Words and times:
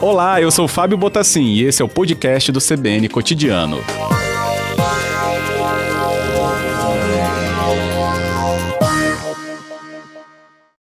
Olá, 0.00 0.40
eu 0.40 0.50
sou 0.50 0.66
Fábio 0.66 0.96
Botassin 0.96 1.44
e 1.44 1.62
esse 1.62 1.82
é 1.82 1.84
o 1.84 1.88
podcast 1.88 2.50
do 2.50 2.58
CBN 2.58 3.08
Cotidiano. 3.08 3.78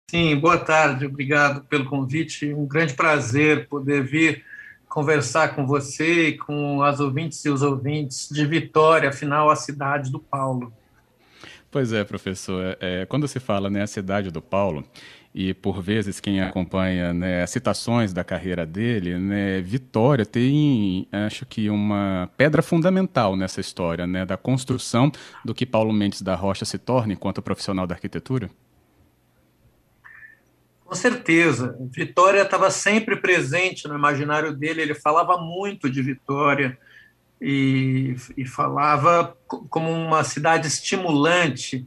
Sim, 0.09 0.35
boa 0.37 0.57
tarde, 0.57 1.05
obrigado 1.05 1.61
pelo 1.65 1.85
convite. 1.85 2.51
Um 2.53 2.65
grande 2.65 2.95
prazer 2.95 3.67
poder 3.67 4.03
vir 4.03 4.43
conversar 4.87 5.49
com 5.49 5.67
você 5.67 6.29
e 6.29 6.37
com 6.37 6.81
as 6.81 6.99
ouvintes 6.99 7.45
e 7.45 7.49
os 7.49 7.61
ouvintes 7.61 8.27
de 8.31 8.43
Vitória, 8.45 9.09
afinal, 9.09 9.49
a 9.49 9.55
cidade 9.55 10.11
do 10.11 10.19
Paulo. 10.19 10.73
Pois 11.69 11.93
é, 11.93 12.03
professor. 12.03 12.75
É, 12.79 13.05
quando 13.05 13.27
se 13.27 13.39
fala 13.39 13.69
né, 13.69 13.83
a 13.83 13.87
cidade 13.87 14.31
do 14.31 14.41
Paulo, 14.41 14.83
e 15.33 15.53
por 15.53 15.81
vezes 15.81 16.19
quem 16.19 16.41
acompanha 16.41 17.13
né, 17.13 17.45
citações 17.45 18.11
da 18.11 18.23
carreira 18.23 18.65
dele, 18.65 19.17
né, 19.17 19.61
Vitória 19.61 20.25
tem, 20.25 21.07
acho 21.11 21.45
que, 21.45 21.69
uma 21.69 22.29
pedra 22.35 22.61
fundamental 22.61 23.35
nessa 23.35 23.61
história, 23.61 24.07
né, 24.07 24.25
da 24.25 24.37
construção 24.37 25.11
do 25.45 25.53
que 25.53 25.65
Paulo 25.65 25.93
Mendes 25.93 26.21
da 26.21 26.35
Rocha 26.35 26.65
se 26.65 26.77
torna 26.77 27.13
enquanto 27.13 27.41
profissional 27.41 27.85
da 27.85 27.95
arquitetura. 27.95 28.49
Com 30.83 30.95
certeza. 30.95 31.77
Vitória 31.91 32.41
estava 32.41 32.71
sempre 32.71 33.15
presente 33.15 33.87
no 33.87 33.95
imaginário 33.95 34.51
dele, 34.51 34.81
ele 34.81 34.95
falava 34.95 35.37
muito 35.37 35.87
de 35.87 36.01
Vitória 36.01 36.75
e, 37.39 38.15
e 38.35 38.43
falava 38.47 39.37
como 39.47 39.91
uma 39.91 40.23
cidade 40.23 40.67
estimulante 40.67 41.85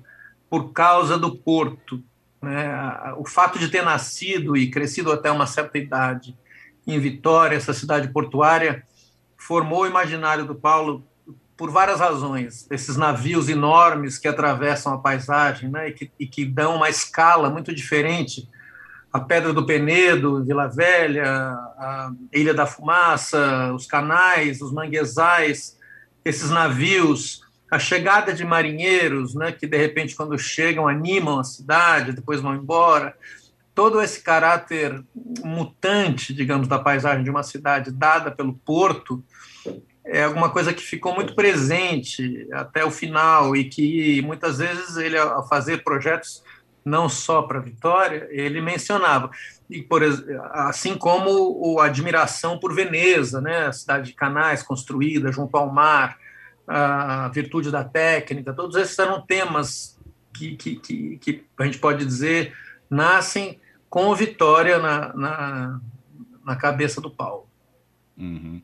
por 0.48 0.72
causa 0.72 1.18
do 1.18 1.34
porto. 1.34 2.00
Né? 2.42 3.14
O 3.16 3.24
fato 3.24 3.58
de 3.58 3.68
ter 3.68 3.82
nascido 3.82 4.56
e 4.56 4.70
crescido 4.70 5.12
até 5.12 5.30
uma 5.30 5.46
certa 5.46 5.78
idade 5.78 6.36
em 6.86 6.98
Vitória, 6.98 7.56
essa 7.56 7.72
cidade 7.72 8.08
portuária, 8.08 8.82
formou 9.36 9.82
o 9.82 9.86
imaginário 9.86 10.44
do 10.44 10.54
Paulo 10.54 11.06
por 11.56 11.70
várias 11.70 12.00
razões. 12.00 12.66
Esses 12.70 12.96
navios 12.96 13.48
enormes 13.48 14.18
que 14.18 14.26
atravessam 14.26 14.92
a 14.92 14.98
paisagem 14.98 15.70
né? 15.70 15.88
e, 15.88 15.92
que, 15.92 16.10
e 16.18 16.26
que 16.26 16.44
dão 16.44 16.76
uma 16.76 16.88
escala 16.88 17.48
muito 17.48 17.72
diferente 17.72 18.48
a 19.12 19.20
Pedra 19.20 19.52
do 19.52 19.66
Penedo, 19.66 20.42
Vila 20.42 20.68
Velha, 20.68 21.26
a 21.26 22.12
Ilha 22.32 22.54
da 22.54 22.64
Fumaça, 22.64 23.70
os 23.74 23.86
canais, 23.86 24.62
os 24.62 24.72
manguezais, 24.72 25.78
esses 26.24 26.50
navios, 26.50 27.41
a 27.72 27.78
chegada 27.78 28.34
de 28.34 28.44
marinheiros, 28.44 29.34
né, 29.34 29.50
que 29.50 29.66
de 29.66 29.78
repente 29.78 30.14
quando 30.14 30.38
chegam 30.38 30.86
animam 30.86 31.40
a 31.40 31.44
cidade, 31.44 32.12
depois 32.12 32.38
vão 32.38 32.54
embora, 32.54 33.16
todo 33.74 34.02
esse 34.02 34.20
caráter 34.20 35.02
mutante, 35.42 36.34
digamos, 36.34 36.68
da 36.68 36.78
paisagem 36.78 37.24
de 37.24 37.30
uma 37.30 37.42
cidade 37.42 37.90
dada 37.90 38.30
pelo 38.30 38.52
porto, 38.52 39.24
é 40.04 40.24
alguma 40.24 40.50
coisa 40.50 40.74
que 40.74 40.82
ficou 40.82 41.14
muito 41.14 41.34
presente 41.34 42.46
até 42.52 42.84
o 42.84 42.90
final 42.90 43.56
e 43.56 43.64
que 43.64 44.20
muitas 44.20 44.58
vezes 44.58 44.98
ele 44.98 45.16
ao 45.16 45.48
fazer 45.48 45.82
projetos 45.82 46.44
não 46.84 47.08
só 47.08 47.40
para 47.40 47.58
Vitória, 47.58 48.28
ele 48.30 48.60
mencionava, 48.60 49.30
e 49.70 49.80
por, 49.80 50.02
assim 50.52 50.94
como 50.94 51.80
a 51.80 51.86
admiração 51.86 52.58
por 52.58 52.74
Veneza, 52.74 53.40
né, 53.40 53.68
a 53.68 53.72
cidade 53.72 54.10
de 54.10 54.14
canais 54.14 54.62
construída 54.62 55.32
junto 55.32 55.56
ao 55.56 55.72
mar, 55.72 56.18
a 56.66 57.28
virtude 57.28 57.70
da 57.70 57.84
técnica, 57.84 58.52
todos 58.52 58.76
esses 58.76 58.98
eram 58.98 59.20
temas 59.20 59.98
que, 60.32 60.56
que, 60.56 60.76
que, 60.76 61.18
que 61.18 61.44
a 61.58 61.64
gente 61.64 61.78
pode 61.78 62.04
dizer 62.04 62.54
nascem 62.88 63.60
com 63.88 64.14
Vitória 64.14 64.78
na, 64.78 65.12
na, 65.14 65.80
na 66.44 66.56
cabeça 66.56 67.00
do 67.00 67.10
Paulo. 67.10 67.46
Uhum 68.16 68.62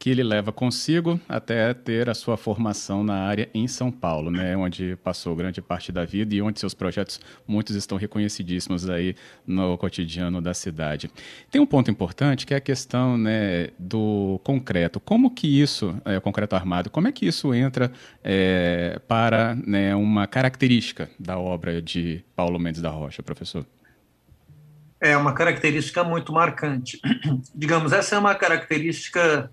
que 0.00 0.08
ele 0.08 0.22
leva 0.22 0.50
consigo 0.50 1.20
até 1.28 1.74
ter 1.74 2.08
a 2.08 2.14
sua 2.14 2.38
formação 2.38 3.04
na 3.04 3.16
área 3.16 3.50
em 3.52 3.68
São 3.68 3.92
Paulo, 3.92 4.30
né, 4.30 4.56
onde 4.56 4.96
passou 5.04 5.36
grande 5.36 5.60
parte 5.60 5.92
da 5.92 6.06
vida 6.06 6.34
e 6.34 6.40
onde 6.40 6.58
seus 6.58 6.72
projetos 6.72 7.20
muitos 7.46 7.76
estão 7.76 7.98
reconhecidíssimos 7.98 8.88
aí 8.88 9.14
no 9.46 9.76
cotidiano 9.76 10.40
da 10.40 10.54
cidade. 10.54 11.10
Tem 11.50 11.60
um 11.60 11.66
ponto 11.66 11.90
importante 11.90 12.46
que 12.46 12.54
é 12.54 12.56
a 12.56 12.60
questão 12.62 13.18
né, 13.18 13.68
do 13.78 14.40
concreto. 14.42 14.98
Como 14.98 15.30
que 15.30 15.60
isso, 15.60 15.94
é, 16.06 16.18
concreto 16.18 16.56
armado, 16.56 16.88
como 16.88 17.06
é 17.06 17.12
que 17.12 17.26
isso 17.26 17.52
entra 17.52 17.92
é, 18.24 18.98
para 19.06 19.54
né, 19.54 19.94
uma 19.94 20.26
característica 20.26 21.10
da 21.18 21.38
obra 21.38 21.82
de 21.82 22.24
Paulo 22.34 22.58
Mendes 22.58 22.80
da 22.80 22.88
Rocha, 22.88 23.22
professor? 23.22 23.66
É 24.98 25.14
uma 25.14 25.34
característica 25.34 26.02
muito 26.02 26.32
marcante. 26.32 26.98
Digamos, 27.54 27.92
essa 27.92 28.16
é 28.16 28.18
uma 28.18 28.34
característica 28.34 29.50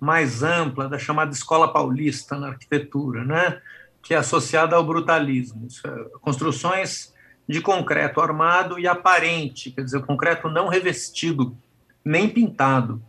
mais 0.00 0.42
ampla 0.42 0.88
da 0.88 0.98
chamada 0.98 1.32
escola 1.32 1.72
paulista 1.72 2.38
na 2.38 2.48
arquitetura, 2.48 3.24
né? 3.24 3.60
que 4.02 4.14
é 4.14 4.16
associada 4.16 4.74
ao 4.74 4.84
brutalismo. 4.84 5.68
É 5.84 6.18
construções 6.20 7.12
de 7.46 7.60
concreto 7.60 8.20
armado 8.20 8.78
e 8.78 8.86
aparente, 8.86 9.70
quer 9.70 9.84
dizer, 9.84 10.02
concreto 10.02 10.48
não 10.48 10.68
revestido, 10.68 11.56
nem 12.04 12.28
pintado. 12.28 13.02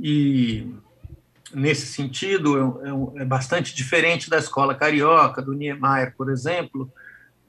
E, 0.00 0.72
nesse 1.52 1.86
sentido, 1.86 2.80
é, 2.82 3.18
é, 3.18 3.22
é 3.22 3.24
bastante 3.24 3.74
diferente 3.74 4.30
da 4.30 4.38
escola 4.38 4.74
carioca, 4.74 5.42
do 5.42 5.52
Niemeyer, 5.52 6.14
por 6.16 6.30
exemplo, 6.30 6.90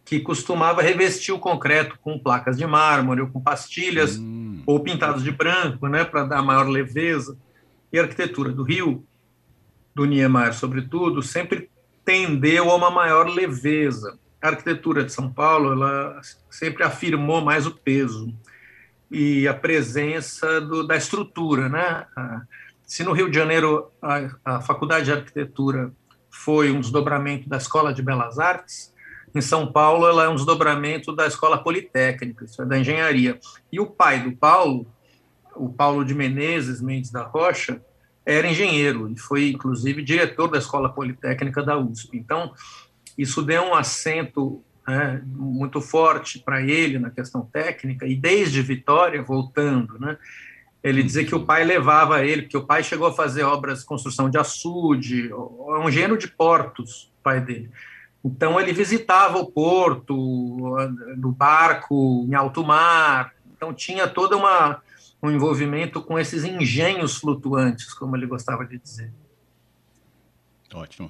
que 0.04 0.20
costumava 0.20 0.82
revestir 0.82 1.34
o 1.34 1.40
concreto 1.40 1.98
com 2.02 2.20
placas 2.20 2.58
de 2.58 2.66
mármore 2.66 3.22
ou 3.22 3.28
com 3.28 3.40
pastilhas 3.40 4.18
hum. 4.18 4.62
ou 4.66 4.80
pintados 4.82 5.24
de 5.24 5.32
branco, 5.32 5.88
né, 5.88 6.04
para 6.04 6.26
dar 6.26 6.42
maior 6.42 6.68
leveza 6.68 7.38
e 7.94 8.00
arquitetura 8.00 8.52
do 8.52 8.64
Rio, 8.64 9.06
do 9.94 10.06
Niemeyer, 10.06 10.56
sobretudo, 10.56 11.22
sempre 11.22 11.70
tendeu 12.04 12.72
a 12.72 12.76
uma 12.76 12.90
maior 12.90 13.30
leveza. 13.30 14.18
A 14.42 14.50
arquitetura 14.50 15.06
de 15.06 15.14
São 15.14 15.32
Paulo 15.32 15.72
ela 15.72 16.20
sempre 16.50 16.84
afirmou 16.84 17.42
mais 17.42 17.68
o 17.68 17.72
peso 17.72 18.34
e 19.12 19.48
a 19.48 19.54
presença 19.54 20.60
do, 20.60 20.86
da 20.86 20.98
estrutura. 20.98 21.70
Né? 21.70 22.06
Se 22.84 23.04
no 23.04 23.14
Rio 23.14 23.30
de 23.30 23.38
Janeiro 23.38 23.92
a, 24.02 24.56
a 24.58 24.62
Faculdade 24.62 25.06
de 25.06 25.12
Arquitetura 25.12 25.94
foi 26.32 26.72
um 26.72 26.82
desdobramento 26.82 27.48
da 27.48 27.58
Escola 27.58 27.94
de 27.94 28.02
Belas 28.02 28.40
Artes, 28.40 28.92
em 29.36 29.42
São 29.42 29.72
Paulo 29.72 30.08
ela 30.08 30.26
é 30.26 30.30
um 30.30 30.36
desdobramento 30.36 31.16
da 31.16 31.28
Escola 31.28 31.58
Politécnica, 31.58 32.44
isso 32.46 32.62
é 32.62 32.66
da 32.66 32.78
engenharia. 32.78 33.40
E 33.72 33.80
o 33.80 33.86
pai 33.86 34.20
do 34.24 34.36
Paulo, 34.36 34.86
o 35.56 35.70
Paulo 35.70 36.04
de 36.04 36.14
Menezes 36.14 36.82
Mendes 36.82 37.12
da 37.12 37.24
Rocha, 37.24 37.82
era 38.26 38.48
engenheiro 38.48 39.10
e 39.12 39.18
foi, 39.18 39.50
inclusive, 39.50 40.02
diretor 40.02 40.48
da 40.48 40.58
Escola 40.58 40.90
Politécnica 40.90 41.62
da 41.62 41.78
USP. 41.78 42.18
Então, 42.18 42.54
isso 43.18 43.42
deu 43.42 43.64
um 43.64 43.76
acento 43.76 44.64
né, 44.88 45.22
muito 45.26 45.82
forte 45.82 46.40
para 46.40 46.62
ele 46.62 47.00
na 47.00 47.10
questão 47.10 47.42
técnica, 47.42 48.06
e 48.06 48.16
desde 48.16 48.62
Vitória, 48.62 49.22
voltando, 49.22 50.00
né, 50.00 50.18
ele 50.84 51.02
dizia 51.02 51.26
que 51.26 51.36
o 51.36 51.46
pai 51.46 51.64
levava 51.64 52.26
ele, 52.26 52.44
porque 52.44 52.58
o 52.58 52.66
pai 52.66 52.84
chegou 52.84 53.08
a 53.08 53.14
fazer 53.14 53.44
obras 53.44 53.80
de 53.80 53.86
construção 53.86 54.30
de 54.30 54.38
açude, 54.38 55.30
é 55.30 55.36
um 55.36 55.88
engenheiro 55.88 56.18
de 56.18 56.28
portos, 56.28 57.12
o 57.20 57.24
pai 57.24 57.40
dele. 57.40 57.70
Então, 58.24 58.60
ele 58.60 58.74
visitava 58.74 59.38
o 59.38 59.52
porto, 59.52 60.16
no 61.18 61.32
barco, 61.32 62.26
em 62.28 62.36
alto 62.36 62.64
mar, 62.64 63.34
então 63.56 63.74
tinha 63.74 64.08
toda 64.08 64.36
uma, 64.36 64.82
um 65.24 65.32
envolvimento 65.32 66.02
com 66.02 66.20
esses 66.20 66.44
engenhos 66.44 67.16
flutuantes, 67.16 67.94
como 67.94 68.18
ele 68.18 68.28
gostava 68.28 68.66
de 68.66 68.78
dizer. 68.78 69.12
Ótimo. 70.74 71.10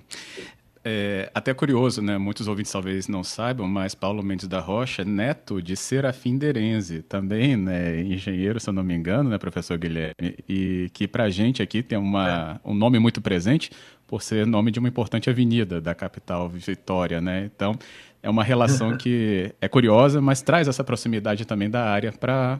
É, 0.85 1.31
até 1.33 1.53
curioso, 1.53 2.01
né? 2.01 2.17
Muitos 2.17 2.45
ouvintes 2.47 2.71
talvez 2.71 3.07
não 3.07 3.23
saibam, 3.23 3.65
mas 3.67 3.95
Paulo 3.95 4.21
Mendes 4.21 4.49
da 4.49 4.59
Rocha 4.59 5.01
é 5.01 5.05
neto 5.05 5.61
de 5.61 5.77
Serafim 5.77 6.37
Derenze, 6.37 7.01
também, 7.01 7.55
né? 7.55 8.01
Engenheiro, 8.01 8.59
se 8.59 8.69
eu 8.69 8.73
não 8.73 8.83
me 8.83 8.93
engano, 8.93 9.29
né, 9.29 9.37
professor 9.37 9.77
Guilherme? 9.77 10.35
E 10.47 10.91
que 10.93 11.07
para 11.07 11.23
a 11.23 11.29
gente 11.29 11.63
aqui 11.63 11.81
tem 11.81 11.97
uma, 11.97 12.59
um 12.65 12.73
nome 12.73 12.99
muito 12.99 13.21
presente 13.21 13.71
por 14.13 14.21
ser 14.21 14.45
nome 14.45 14.69
de 14.69 14.77
uma 14.77 14.87
importante 14.87 15.27
avenida 15.27 15.81
da 15.81 15.95
capital 15.95 16.47
Vitória, 16.47 17.19
né? 17.19 17.45
Então, 17.45 17.75
é 18.21 18.29
uma 18.29 18.43
relação 18.43 18.93
que 18.95 19.51
é 19.59 19.67
curiosa, 19.67 20.21
mas 20.21 20.39
traz 20.39 20.67
essa 20.67 20.83
proximidade 20.83 21.45
também 21.45 21.67
da 21.67 21.85
área 21.85 22.11
para 22.11 22.59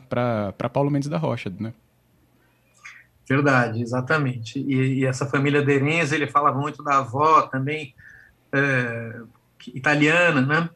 Paulo 0.73 0.89
Mendes 0.89 1.07
da 1.07 1.19
Rocha, 1.19 1.53
né? 1.59 1.71
Verdade, 3.29 3.83
exatamente. 3.83 4.57
E, 4.57 5.01
e 5.01 5.05
essa 5.05 5.27
família 5.27 5.61
Derenze, 5.61 6.15
ele 6.15 6.25
falava 6.25 6.59
muito 6.59 6.83
da 6.83 6.97
avó 6.97 7.43
também, 7.43 7.93
é, 8.51 9.21
italiana, 9.75 10.41
né? 10.41 10.69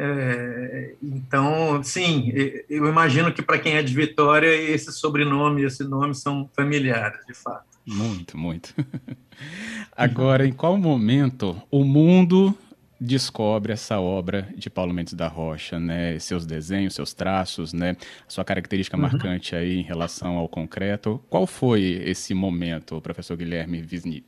É, 0.00 0.94
então, 1.02 1.82
sim, 1.82 2.30
eu 2.70 2.86
imagino 2.86 3.32
que 3.32 3.42
para 3.42 3.58
quem 3.58 3.74
é 3.74 3.82
de 3.82 3.92
Vitória, 3.92 4.46
esse 4.46 4.92
sobrenome 4.92 5.62
e 5.62 5.64
esse 5.64 5.82
nome 5.82 6.14
são 6.14 6.48
familiares, 6.54 7.18
de 7.26 7.34
fato. 7.34 7.66
Muito, 7.84 8.38
muito. 8.38 8.72
Agora, 9.96 10.46
em 10.46 10.52
qual 10.52 10.76
momento 10.78 11.60
o 11.70 11.82
mundo 11.84 12.56
descobre 13.00 13.72
essa 13.72 13.98
obra 14.00 14.48
de 14.56 14.68
Paulo 14.68 14.92
Mendes 14.92 15.14
da 15.14 15.28
Rocha, 15.28 15.78
né? 15.78 16.18
Seus 16.18 16.44
desenhos, 16.46 16.94
seus 16.94 17.14
traços, 17.14 17.72
né? 17.72 17.96
Sua 18.26 18.44
característica 18.44 18.96
uhum. 18.96 19.02
marcante 19.02 19.54
aí 19.54 19.78
em 19.78 19.82
relação 19.82 20.36
ao 20.36 20.48
concreto. 20.48 21.22
Qual 21.28 21.46
foi 21.46 21.82
esse 22.04 22.34
momento, 22.34 23.00
professor 23.00 23.36
Guilherme 23.36 23.84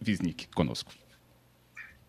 Wisnik, 0.07 0.49
conosco? 0.55 0.93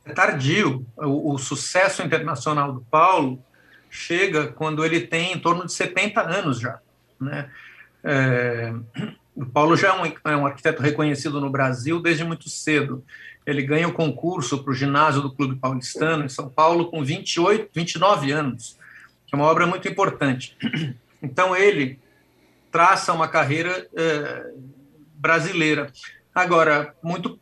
É 0.06 0.14
tardio. 0.14 0.86
O, 0.98 1.34
o, 1.34 1.38
sucesso 1.38 2.02
internacional 2.02 2.74
do 2.74 2.82
Paulo 2.82 3.44
chega 3.92 4.48
quando 4.48 4.84
ele 4.84 5.02
tem 5.02 5.34
em 5.34 5.40
torno 5.40 5.66
de 5.66 5.74
70 5.74 6.22
anos 6.22 6.60
já, 6.60 6.80
né? 7.20 7.52
É, 8.04 8.74
o 9.36 9.46
Paulo 9.46 9.78
já 9.78 9.90
é 9.90 9.94
um, 9.94 10.32
é 10.32 10.36
um 10.36 10.48
arquiteto 10.48 10.82
reconhecido 10.82 11.40
no 11.40 11.52
Brasil 11.52 12.02
desde 12.02 12.24
muito 12.24 12.50
cedo 12.50 13.04
ele 13.46 13.64
ganha 13.64 13.88
o 13.88 13.94
concurso 13.94 14.64
para 14.64 14.72
o 14.72 14.76
ginásio 14.76 15.22
do 15.22 15.34
Clube 15.34 15.56
Paulistano, 15.56 16.26
em 16.26 16.30
São 16.30 16.50
Paulo, 16.50 16.90
com 16.90 17.04
28, 17.04 17.70
29 17.74 18.32
anos, 18.32 18.78
que 19.26 19.34
é 19.34 19.38
uma 19.38 19.48
obra 19.48 19.66
muito 19.66 19.88
importante. 19.88 20.58
Então, 21.24 21.56
ele 21.56 22.00
traça 22.72 23.14
uma 23.14 23.28
carreira 23.28 23.88
é, 23.96 24.54
brasileira. 25.14 25.92
Agora, 26.34 26.96
muito 27.04 27.40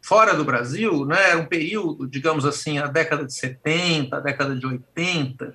fora 0.00 0.34
do 0.34 0.46
Brasil, 0.46 1.04
né, 1.04 1.30
era 1.30 1.38
um 1.38 1.44
período, 1.44 2.08
digamos 2.08 2.46
assim, 2.46 2.78
a 2.78 2.86
década 2.86 3.26
de 3.26 3.34
70, 3.34 4.16
a 4.16 4.20
década 4.20 4.56
de 4.56 4.66
80. 4.66 5.54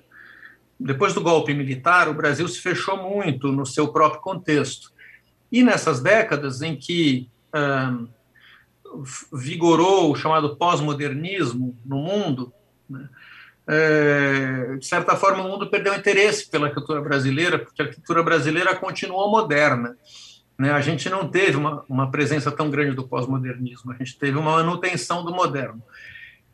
Depois 0.78 1.12
do 1.12 1.20
golpe 1.20 1.52
militar, 1.52 2.08
o 2.08 2.14
Brasil 2.14 2.46
se 2.46 2.60
fechou 2.60 2.96
muito 2.96 3.50
no 3.50 3.66
seu 3.66 3.88
próprio 3.88 4.20
contexto. 4.20 4.92
E 5.50 5.62
nessas 5.62 6.00
décadas 6.00 6.62
em 6.62 6.76
que 6.76 7.28
vigorou 9.32 10.12
o 10.12 10.16
chamado 10.16 10.56
pós-modernismo 10.56 11.76
no 11.84 11.96
mundo, 11.96 12.52
né? 12.88 13.08
é, 13.66 14.76
de 14.76 14.86
certa 14.86 15.14
forma 15.16 15.44
o 15.44 15.48
mundo 15.48 15.68
perdeu 15.68 15.94
interesse 15.94 16.48
pela 16.48 16.68
arquitetura 16.68 17.00
brasileira, 17.00 17.58
porque 17.58 17.82
a 17.82 17.84
arquitetura 17.84 18.22
brasileira 18.22 18.74
continuou 18.74 19.30
moderna. 19.30 19.96
Né? 20.56 20.72
A 20.72 20.80
gente 20.80 21.08
não 21.10 21.28
teve 21.28 21.56
uma, 21.56 21.84
uma 21.88 22.10
presença 22.10 22.50
tão 22.50 22.70
grande 22.70 22.94
do 22.94 23.06
pós-modernismo, 23.06 23.92
a 23.92 23.96
gente 23.96 24.18
teve 24.18 24.38
uma 24.38 24.52
manutenção 24.52 25.24
do 25.24 25.32
moderno. 25.32 25.82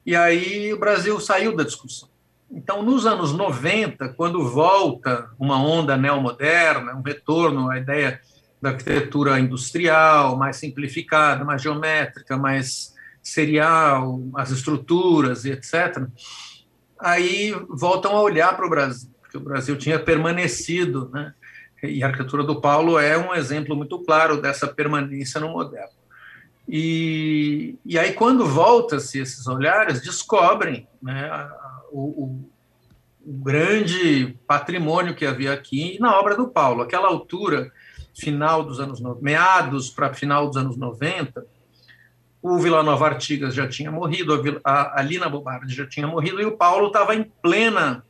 E 0.05 0.15
aí 0.15 0.73
o 0.73 0.79
Brasil 0.79 1.19
saiu 1.21 1.55
da 1.55 1.63
discussão. 1.63 2.09
Então, 2.55 2.83
nos 2.83 3.05
anos 3.05 3.33
90, 3.33 4.11
quando 4.11 4.49
volta 4.49 5.31
uma 5.39 5.61
onda 5.61 5.97
neomoderna, 5.97 6.95
um 6.95 7.03
retorno 7.03 7.69
à 7.69 7.79
ideia 7.79 8.21
da 8.63 8.71
arquitetura 8.71 9.39
industrial, 9.41 10.37
mais 10.37 10.57
simplificada, 10.57 11.45
mais 11.45 11.61
geométrica, 11.61 12.37
mais 12.37 12.95
serial, 13.23 14.23
as 14.37 14.51
estruturas 14.51 15.45
e 15.45 15.51
etc., 15.51 16.07
aí 16.99 17.53
voltam 17.69 18.17
a 18.17 18.23
olhar 18.23 18.57
para 18.57 18.67
o 18.67 18.71
Brasil, 18.71 19.11
porque 19.21 19.37
o 19.37 19.41
Brasil 19.41 19.77
tinha 19.77 19.99
permanecido, 19.99 21.11
né? 21.13 21.35
e 21.83 22.03
a 22.03 22.07
arquitetura 22.07 22.45
do 22.45 22.61
Paulo 22.61 22.99
é 22.99 23.19
um 23.19 23.35
exemplo 23.35 23.77
muito 23.77 23.99
claro 23.99 24.41
dessa 24.41 24.67
permanência 24.67 25.41
no 25.41 25.51
moderno. 25.51 25.94
E, 26.69 27.77
e 27.85 27.99
aí, 27.99 28.13
quando 28.13 28.47
volta-se 28.47 29.19
esses 29.19 29.47
olhares, 29.47 30.01
descobrem 30.01 30.89
né, 31.03 31.31
o, 31.93 32.25
o, 32.25 32.51
o 33.27 33.33
grande 33.33 34.37
patrimônio 34.47 35.15
que 35.15 35.27
havia 35.27 35.53
aqui 35.53 35.99
na 36.01 36.19
obra 36.19 36.37
do 36.37 36.49
Paulo. 36.49 36.83
Aquela 36.83 37.09
altura, 37.09 37.71
final 38.15 38.65
dos 38.65 38.81
anos 38.81 39.01
meados 39.21 39.91
para 39.91 40.15
final 40.15 40.47
dos 40.47 40.57
anos 40.57 40.77
90, 40.77 41.45
o 42.45 42.59
Vila 42.59 42.83
Nova 42.83 43.07
Artigas 43.07 43.55
já 43.55 43.67
tinha 43.67 43.91
morrido, 43.91 44.61
a, 44.63 45.01
a 45.01 45.03
Lina 45.03 45.31
Bobardi 45.31 45.75
já 45.75 45.87
tinha 45.87 46.07
morrido 46.07 46.43
e 46.43 46.45
o 46.45 46.57
Paulo 46.57 46.89
estava 46.89 47.15
em 47.15 47.25
plena 47.43 48.05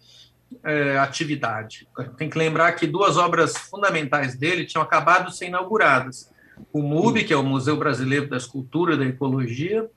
é, 0.65 0.99
atividade. 0.99 1.87
Tem 2.17 2.29
que 2.29 2.37
lembrar 2.37 2.73
que 2.73 2.87
duas 2.87 3.17
obras 3.17 3.56
fundamentais 3.56 4.37
dele 4.37 4.67
tinham 4.67 4.83
acabado 4.83 5.31
de 5.31 5.37
ser 5.37 5.47
inauguradas: 5.47 6.33
o 6.73 6.83
MUB, 6.83 7.25
que 7.25 7.33
é 7.33 7.37
o 7.37 7.43
Museu 7.43 7.77
Brasileiro 7.77 8.29
da 8.29 8.37
Escultura 8.37 8.95
e 8.95 8.99
da 8.99 9.06
Ecologia, 9.06 9.89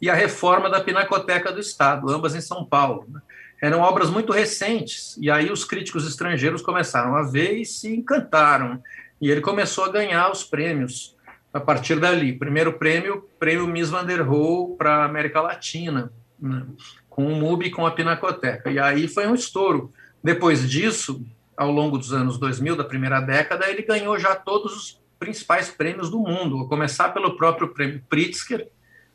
e 0.00 0.10
a 0.10 0.14
reforma 0.14 0.68
da 0.68 0.80
Pinacoteca 0.80 1.52
do 1.52 1.60
Estado, 1.60 2.10
ambas 2.10 2.34
em 2.34 2.40
São 2.40 2.64
Paulo. 2.64 3.06
Né? 3.08 3.20
Eram 3.60 3.80
obras 3.80 4.10
muito 4.10 4.32
recentes, 4.32 5.16
e 5.20 5.30
aí 5.30 5.50
os 5.50 5.64
críticos 5.64 6.06
estrangeiros 6.06 6.62
começaram 6.62 7.14
a 7.14 7.22
ver 7.22 7.52
e 7.58 7.64
se 7.64 7.94
encantaram. 7.94 8.82
E 9.20 9.30
ele 9.30 9.40
começou 9.40 9.84
a 9.84 9.92
ganhar 9.92 10.30
os 10.30 10.42
prêmios 10.42 11.16
a 11.52 11.60
partir 11.60 12.00
dali. 12.00 12.32
Primeiro 12.32 12.72
prêmio, 12.72 13.28
prêmio 13.38 13.68
Miss 13.68 13.90
Van 13.90 14.04
der 14.04 14.20
Rohe 14.22 14.76
para 14.76 14.96
a 14.96 15.04
América 15.04 15.40
Latina, 15.40 16.12
né? 16.40 16.66
com 17.08 17.26
o 17.26 17.36
MUBI 17.36 17.66
e 17.66 17.70
com 17.70 17.86
a 17.86 17.92
Pinacoteca. 17.92 18.70
E 18.70 18.78
aí 18.78 19.06
foi 19.06 19.28
um 19.28 19.34
estouro. 19.34 19.92
Depois 20.24 20.68
disso, 20.68 21.24
ao 21.56 21.70
longo 21.70 21.98
dos 21.98 22.12
anos 22.12 22.38
2000, 22.38 22.74
da 22.74 22.84
primeira 22.84 23.20
década, 23.20 23.68
ele 23.68 23.82
ganhou 23.82 24.18
já 24.18 24.34
todos 24.34 24.74
os 24.74 25.01
principais 25.22 25.70
prêmios 25.70 26.10
do 26.10 26.18
mundo, 26.18 26.58
a 26.58 26.68
começar 26.68 27.10
pelo 27.10 27.36
próprio 27.36 27.68
prêmio 27.68 28.02
Pritzker, 28.08 28.66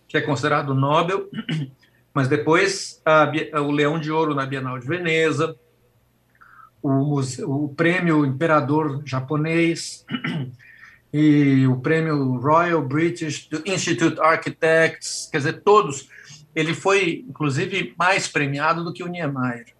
que 0.08 0.16
é 0.16 0.22
considerado 0.22 0.74
Nobel, 0.74 1.30
mas 2.14 2.30
depois 2.30 3.02
a, 3.06 3.30
o 3.60 3.72
Leão 3.72 4.00
de 4.00 4.10
Ouro 4.10 4.34
na 4.34 4.46
Bienal 4.46 4.80
de 4.80 4.88
Veneza, 4.88 5.54
o, 6.82 7.20
o 7.20 7.70
prêmio 7.76 8.26
Imperador 8.26 9.02
Japonês 9.06 10.06
e 11.12 11.68
o 11.68 11.76
prêmio 11.82 12.38
Royal 12.38 12.82
British 12.82 13.50
Institute 13.66 14.18
Architects, 14.22 15.28
quer 15.30 15.40
dizer, 15.40 15.62
todos. 15.62 16.08
Ele 16.56 16.74
foi, 16.74 17.26
inclusive, 17.28 17.94
mais 18.00 18.30
premiado 18.30 18.82
do 18.82 18.94
que 18.94 19.04
o 19.04 19.08
Niemeyer. 19.08 19.76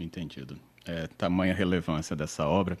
Entendido. 0.00 0.58
É, 0.86 1.06
tamanha 1.06 1.52
relevância 1.52 2.16
dessa 2.16 2.46
obra. 2.46 2.78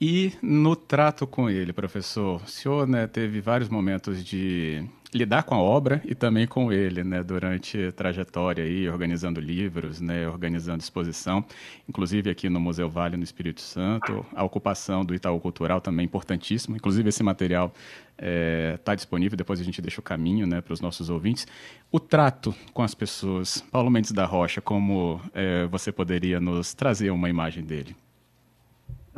E 0.00 0.32
no 0.40 0.76
trato 0.76 1.26
com 1.26 1.50
ele, 1.50 1.72
professor, 1.72 2.40
o 2.44 2.48
senhor 2.48 2.86
né, 2.86 3.08
teve 3.08 3.40
vários 3.40 3.68
momentos 3.68 4.24
de 4.24 4.88
lidar 5.12 5.42
com 5.42 5.54
a 5.54 5.58
obra 5.58 6.00
e 6.04 6.14
também 6.14 6.46
com 6.46 6.72
ele, 6.72 7.02
né, 7.02 7.22
durante 7.22 7.86
a 7.86 7.92
trajetória 7.92 8.62
aí, 8.62 8.88
organizando 8.88 9.40
livros, 9.40 10.00
né, 10.00 10.28
organizando 10.28 10.80
exposição, 10.80 11.44
inclusive 11.88 12.30
aqui 12.30 12.48
no 12.48 12.60
Museu 12.60 12.88
Vale 12.88 13.16
no 13.16 13.24
Espírito 13.24 13.60
Santo, 13.60 14.24
a 14.34 14.44
ocupação 14.44 15.04
do 15.04 15.14
Itaú 15.14 15.40
Cultural 15.40 15.80
também 15.80 16.04
importantíssimo, 16.04 16.76
inclusive 16.76 17.08
esse 17.08 17.22
material 17.22 17.72
está 18.16 18.92
eh, 18.92 18.94
é, 18.94 18.96
disponível, 18.96 19.36
depois 19.36 19.60
a 19.60 19.64
gente 19.64 19.80
deixa 19.80 20.00
o 20.00 20.04
caminho, 20.04 20.46
né, 20.46 20.60
para 20.60 20.74
os 20.74 20.80
nossos 20.80 21.08
ouvintes. 21.08 21.46
O 21.90 21.98
trato 21.98 22.54
com 22.72 22.82
as 22.82 22.94
pessoas, 22.94 23.64
Paulo 23.70 23.90
Mendes 23.90 24.12
da 24.12 24.26
Rocha, 24.26 24.60
como 24.60 25.20
é, 25.34 25.66
você 25.66 25.90
poderia 25.90 26.38
nos 26.40 26.74
trazer 26.74 27.10
uma 27.10 27.28
imagem 27.28 27.64
dele? 27.64 27.96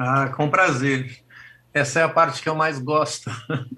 Ah, 0.02 0.29
com 0.29 0.49
prazer 0.49 1.23
essa 1.73 2.00
é 2.00 2.02
a 2.02 2.08
parte 2.08 2.43
que 2.43 2.48
eu 2.48 2.55
mais 2.55 2.79
gosto 2.79 3.31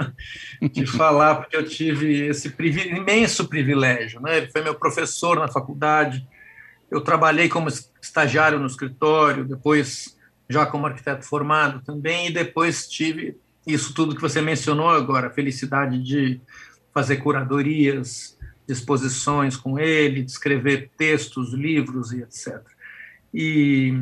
de 0.73 0.87
falar, 0.87 1.37
porque 1.37 1.57
eu 1.57 1.69
tive 1.69 2.27
esse 2.27 2.55
imenso 2.91 3.49
privilégio. 3.49 4.21
Né? 4.21 4.39
Ele 4.39 4.51
foi 4.51 4.63
meu 4.63 4.75
professor 4.75 5.39
na 5.39 5.49
faculdade, 5.49 6.27
eu 6.91 7.01
trabalhei 7.01 7.49
como 7.49 7.69
estagiário 8.01 8.59
no 8.59 8.67
escritório, 8.67 9.45
depois 9.45 10.19
já 10.49 10.67
como 10.67 10.87
arquiteto 10.87 11.25
formado 11.25 11.83
também, 11.83 12.29
e 12.29 12.33
depois 12.33 12.89
tive 12.89 13.37
isso 13.67 13.95
tudo 13.95 14.15
que 14.15 14.21
você 14.21 14.41
mencionou 14.41 14.89
agora, 14.89 15.29
a 15.29 15.33
felicidade 15.33 16.03
de 16.03 16.41
fazer 16.93 17.19
curadorias, 17.19 18.39
exposições 18.69 19.57
com 19.57 19.79
ele, 19.79 20.23
de 20.23 20.31
escrever 20.31 20.91
textos, 20.97 21.53
livros 21.53 22.13
e 22.13 22.23
etc. 22.23 22.61
E 23.33 23.95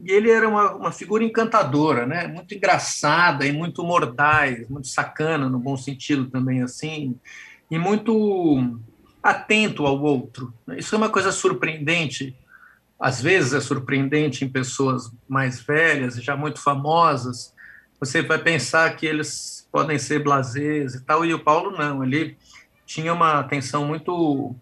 e 0.00 0.12
ele 0.12 0.30
era 0.30 0.48
uma, 0.48 0.74
uma 0.74 0.92
figura 0.92 1.24
encantadora, 1.24 2.06
né? 2.06 2.28
muito 2.28 2.54
engraçada 2.54 3.44
e 3.44 3.52
muito 3.52 3.82
mordaz, 3.82 4.68
muito 4.68 4.86
sacana, 4.86 5.48
no 5.48 5.58
bom 5.58 5.76
sentido 5.76 6.26
também, 6.26 6.62
assim, 6.62 7.18
e 7.70 7.78
muito 7.78 8.78
atento 9.20 9.84
ao 9.86 10.00
outro. 10.00 10.54
Isso 10.76 10.94
é 10.94 10.98
uma 10.98 11.08
coisa 11.10 11.32
surpreendente, 11.32 12.36
às 12.98 13.20
vezes 13.20 13.52
é 13.52 13.60
surpreendente 13.60 14.44
em 14.44 14.48
pessoas 14.48 15.10
mais 15.28 15.60
velhas 15.60 16.22
já 16.22 16.36
muito 16.36 16.60
famosas. 16.60 17.52
Você 17.98 18.22
vai 18.22 18.38
pensar 18.38 18.94
que 18.96 19.04
eles 19.04 19.68
podem 19.72 19.98
ser 19.98 20.22
blasés 20.22 20.94
e 20.94 21.04
tal, 21.04 21.24
e 21.24 21.34
o 21.34 21.40
Paulo 21.40 21.76
não, 21.76 22.04
ele 22.04 22.36
tinha 22.86 23.12
uma 23.12 23.40
atenção 23.40 23.84
muito 23.84 24.54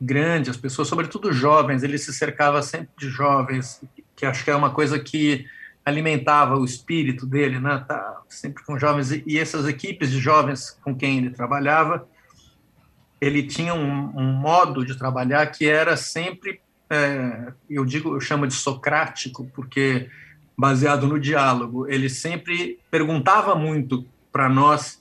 grande, 0.00 0.50
as 0.50 0.56
pessoas, 0.56 0.88
sobretudo 0.88 1.32
jovens, 1.32 1.82
ele 1.82 1.98
se 1.98 2.12
cercava 2.12 2.62
sempre 2.62 2.90
de 2.98 3.08
jovens 3.08 3.80
que 4.18 4.26
acho 4.26 4.44
que 4.44 4.50
é 4.50 4.56
uma 4.56 4.70
coisa 4.70 4.98
que 4.98 5.46
alimentava 5.84 6.58
o 6.58 6.64
espírito 6.64 7.24
dele, 7.24 7.60
né? 7.60 7.84
Tá 7.86 8.20
sempre 8.28 8.64
com 8.64 8.76
jovens 8.76 9.12
e 9.12 9.38
essas 9.38 9.66
equipes 9.66 10.10
de 10.10 10.18
jovens 10.18 10.76
com 10.82 10.94
quem 10.94 11.18
ele 11.18 11.30
trabalhava, 11.30 12.06
ele 13.20 13.44
tinha 13.44 13.72
um, 13.72 14.10
um 14.16 14.32
modo 14.32 14.84
de 14.84 14.98
trabalhar 14.98 15.46
que 15.46 15.68
era 15.68 15.96
sempre, 15.96 16.60
é, 16.90 17.52
eu 17.70 17.84
digo, 17.84 18.16
eu 18.16 18.20
chamo 18.20 18.46
de 18.46 18.54
socrático, 18.54 19.48
porque 19.54 20.10
baseado 20.56 21.06
no 21.06 21.20
diálogo, 21.20 21.86
ele 21.86 22.08
sempre 22.08 22.80
perguntava 22.90 23.54
muito 23.54 24.04
para 24.32 24.48
nós 24.48 25.00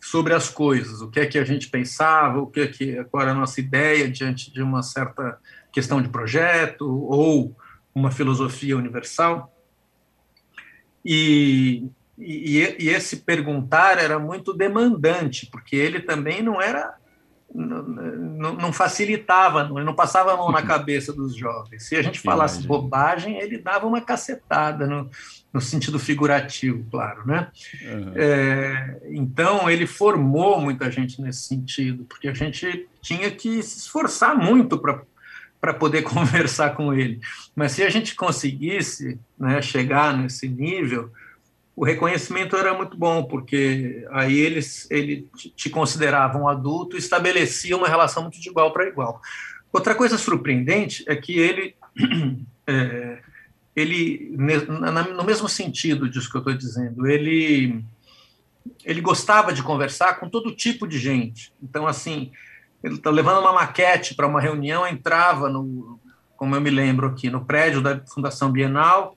sobre 0.00 0.34
as 0.34 0.48
coisas, 0.48 1.00
o 1.00 1.08
que 1.08 1.20
é 1.20 1.26
que 1.26 1.38
a 1.38 1.44
gente 1.44 1.68
pensava, 1.68 2.40
o 2.40 2.48
que 2.48 2.60
é 2.60 2.66
que 2.66 2.96
era 2.96 3.30
a 3.30 3.34
nossa 3.34 3.60
ideia 3.60 4.10
diante 4.10 4.52
de 4.52 4.60
uma 4.60 4.82
certa 4.82 5.38
questão 5.72 6.02
de 6.02 6.08
projeto 6.08 6.84
ou 6.84 7.54
uma 7.94 8.10
filosofia 8.10 8.76
universal. 8.76 9.54
E, 11.04 11.88
e, 12.18 12.76
e 12.78 12.88
esse 12.88 13.18
perguntar 13.18 13.98
era 13.98 14.18
muito 14.18 14.52
demandante, 14.52 15.46
porque 15.46 15.76
ele 15.76 16.00
também 16.00 16.42
não 16.42 16.60
era 16.60 16.98
não, 17.52 18.54
não, 18.54 18.72
facilitava, 18.72 19.64
não, 19.64 19.82
não 19.84 19.94
passava 19.94 20.32
a 20.32 20.36
mão 20.36 20.52
na 20.52 20.62
cabeça 20.62 21.12
dos 21.12 21.34
jovens. 21.34 21.82
Se 21.82 21.96
a 21.96 22.02
gente 22.02 22.20
falasse 22.20 22.66
bobagem, 22.66 23.38
ele 23.38 23.58
dava 23.58 23.86
uma 23.86 24.00
cacetada 24.00 24.86
no, 24.86 25.10
no 25.52 25.60
sentido 25.60 25.98
figurativo, 25.98 26.86
claro, 26.90 27.26
né? 27.26 27.48
Uhum. 27.82 28.12
É, 28.14 29.00
então 29.10 29.68
ele 29.68 29.86
formou 29.86 30.60
muita 30.60 30.90
gente 30.90 31.20
nesse 31.20 31.42
sentido, 31.48 32.04
porque 32.04 32.28
a 32.28 32.34
gente 32.34 32.88
tinha 33.02 33.30
que 33.30 33.62
se 33.62 33.78
esforçar 33.80 34.36
muito 34.36 34.78
para 34.78 35.02
para 35.60 35.74
poder 35.74 36.02
conversar 36.04 36.74
com 36.74 36.92
ele. 36.92 37.20
Mas 37.54 37.72
se 37.72 37.82
a 37.82 37.90
gente 37.90 38.14
conseguisse 38.14 39.18
né, 39.38 39.60
chegar 39.60 40.16
nesse 40.16 40.48
nível, 40.48 41.10
o 41.76 41.84
reconhecimento 41.84 42.56
era 42.56 42.74
muito 42.74 42.96
bom, 42.96 43.24
porque 43.24 44.06
aí 44.10 44.38
eles 44.38 44.86
ele 44.90 45.28
te 45.56 45.70
consideravam 45.70 46.48
adulto 46.48 46.96
e 46.96 46.98
estabeleciam 46.98 47.78
uma 47.78 47.88
relação 47.88 48.22
muito 48.22 48.40
de 48.40 48.48
igual 48.48 48.72
para 48.72 48.88
igual. 48.88 49.20
Outra 49.72 49.94
coisa 49.94 50.18
surpreendente 50.18 51.04
é 51.06 51.14
que 51.14 51.38
ele, 51.38 51.74
é, 52.66 53.18
ele 53.74 54.34
no 55.16 55.24
mesmo 55.24 55.48
sentido 55.48 56.08
disso 56.08 56.28
que 56.28 56.36
eu 56.36 56.40
estou 56.40 56.54
dizendo, 56.54 57.06
ele, 57.06 57.82
ele 58.84 59.00
gostava 59.00 59.52
de 59.52 59.62
conversar 59.62 60.20
com 60.20 60.28
todo 60.28 60.54
tipo 60.54 60.86
de 60.86 60.98
gente. 60.98 61.52
Então, 61.62 61.86
assim, 61.86 62.32
ele 62.82 62.94
está 62.94 63.10
levando 63.10 63.40
uma 63.40 63.52
maquete 63.52 64.14
para 64.14 64.26
uma 64.26 64.40
reunião, 64.40 64.86
entrava 64.86 65.48
no, 65.48 66.00
como 66.36 66.54
eu 66.54 66.60
me 66.60 66.70
lembro 66.70 67.06
aqui, 67.06 67.28
no 67.28 67.44
prédio 67.44 67.82
da 67.82 68.00
Fundação 68.06 68.50
Bienal, 68.50 69.16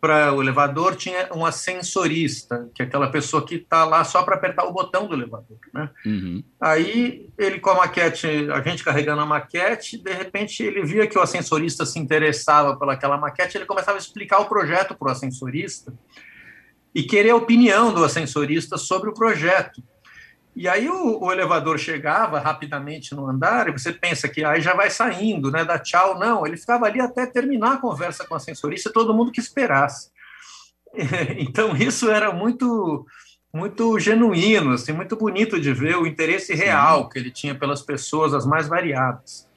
para 0.00 0.32
o 0.32 0.40
elevador 0.40 0.94
tinha 0.94 1.28
um 1.34 1.44
ascensorista, 1.44 2.70
que 2.72 2.82
é 2.82 2.84
aquela 2.84 3.10
pessoa 3.10 3.44
que 3.44 3.56
está 3.56 3.84
lá 3.84 4.04
só 4.04 4.22
para 4.22 4.36
apertar 4.36 4.64
o 4.64 4.72
botão 4.72 5.08
do 5.08 5.14
elevador. 5.14 5.58
Né? 5.74 5.90
Uhum. 6.06 6.44
Aí 6.60 7.28
ele 7.36 7.58
com 7.58 7.70
a 7.70 7.78
maquete, 7.78 8.26
a 8.52 8.60
gente 8.60 8.84
carregando 8.84 9.20
a 9.20 9.26
maquete, 9.26 9.98
de 9.98 10.12
repente 10.12 10.62
ele 10.62 10.84
via 10.84 11.06
que 11.06 11.18
o 11.18 11.20
ascensorista 11.20 11.84
se 11.84 11.98
interessava 11.98 12.78
pelaquela 12.78 13.16
maquete, 13.16 13.58
ele 13.58 13.66
começava 13.66 13.98
a 13.98 14.00
explicar 14.00 14.38
o 14.38 14.48
projeto 14.48 14.94
para 14.94 15.08
o 15.08 15.10
ascensorista 15.10 15.92
e 16.94 17.02
querer 17.02 17.30
a 17.30 17.36
opinião 17.36 17.92
do 17.92 18.04
ascensorista 18.04 18.78
sobre 18.78 19.10
o 19.10 19.14
projeto. 19.14 19.82
E 20.54 20.66
aí 20.66 20.88
o, 20.88 21.22
o, 21.22 21.32
elevador 21.32 21.78
chegava 21.78 22.40
rapidamente 22.40 23.14
no 23.14 23.28
andar 23.28 23.68
e 23.68 23.72
você 23.72 23.92
pensa 23.92 24.28
que 24.28 24.44
aí 24.44 24.60
já 24.60 24.74
vai 24.74 24.90
saindo, 24.90 25.50
né? 25.50 25.64
Dá 25.64 25.78
tchau. 25.78 26.18
Não, 26.18 26.46
ele 26.46 26.56
ficava 26.56 26.86
ali 26.86 27.00
até 27.00 27.26
terminar 27.26 27.74
a 27.74 27.80
conversa 27.80 28.26
com 28.26 28.34
a 28.34 28.40
sensorista, 28.40 28.92
todo 28.92 29.14
mundo 29.14 29.32
que 29.32 29.40
esperasse. 29.40 30.10
Então 31.38 31.76
isso 31.76 32.10
era 32.10 32.32
muito 32.32 33.06
muito 33.52 33.98
genuíno, 33.98 34.72
assim, 34.72 34.92
muito 34.92 35.16
bonito 35.16 35.60
de 35.60 35.72
ver 35.72 35.96
o 35.96 36.06
interesse 36.06 36.54
real 36.54 37.08
que 37.08 37.18
ele 37.18 37.30
tinha 37.30 37.54
pelas 37.54 37.82
pessoas 37.82 38.34
as 38.34 38.46
mais 38.46 38.68
variadas. 38.68 39.48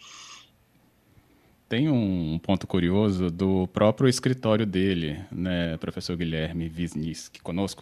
Tem 1.67 1.89
um 1.89 2.37
ponto 2.39 2.67
curioso 2.67 3.29
do 3.29 3.67
próprio 3.67 4.09
escritório 4.09 4.65
dele, 4.65 5.19
né, 5.31 5.77
professor 5.77 6.17
Guilherme 6.17 6.69
Wisniewski, 6.69 7.41
conosco. 7.41 7.81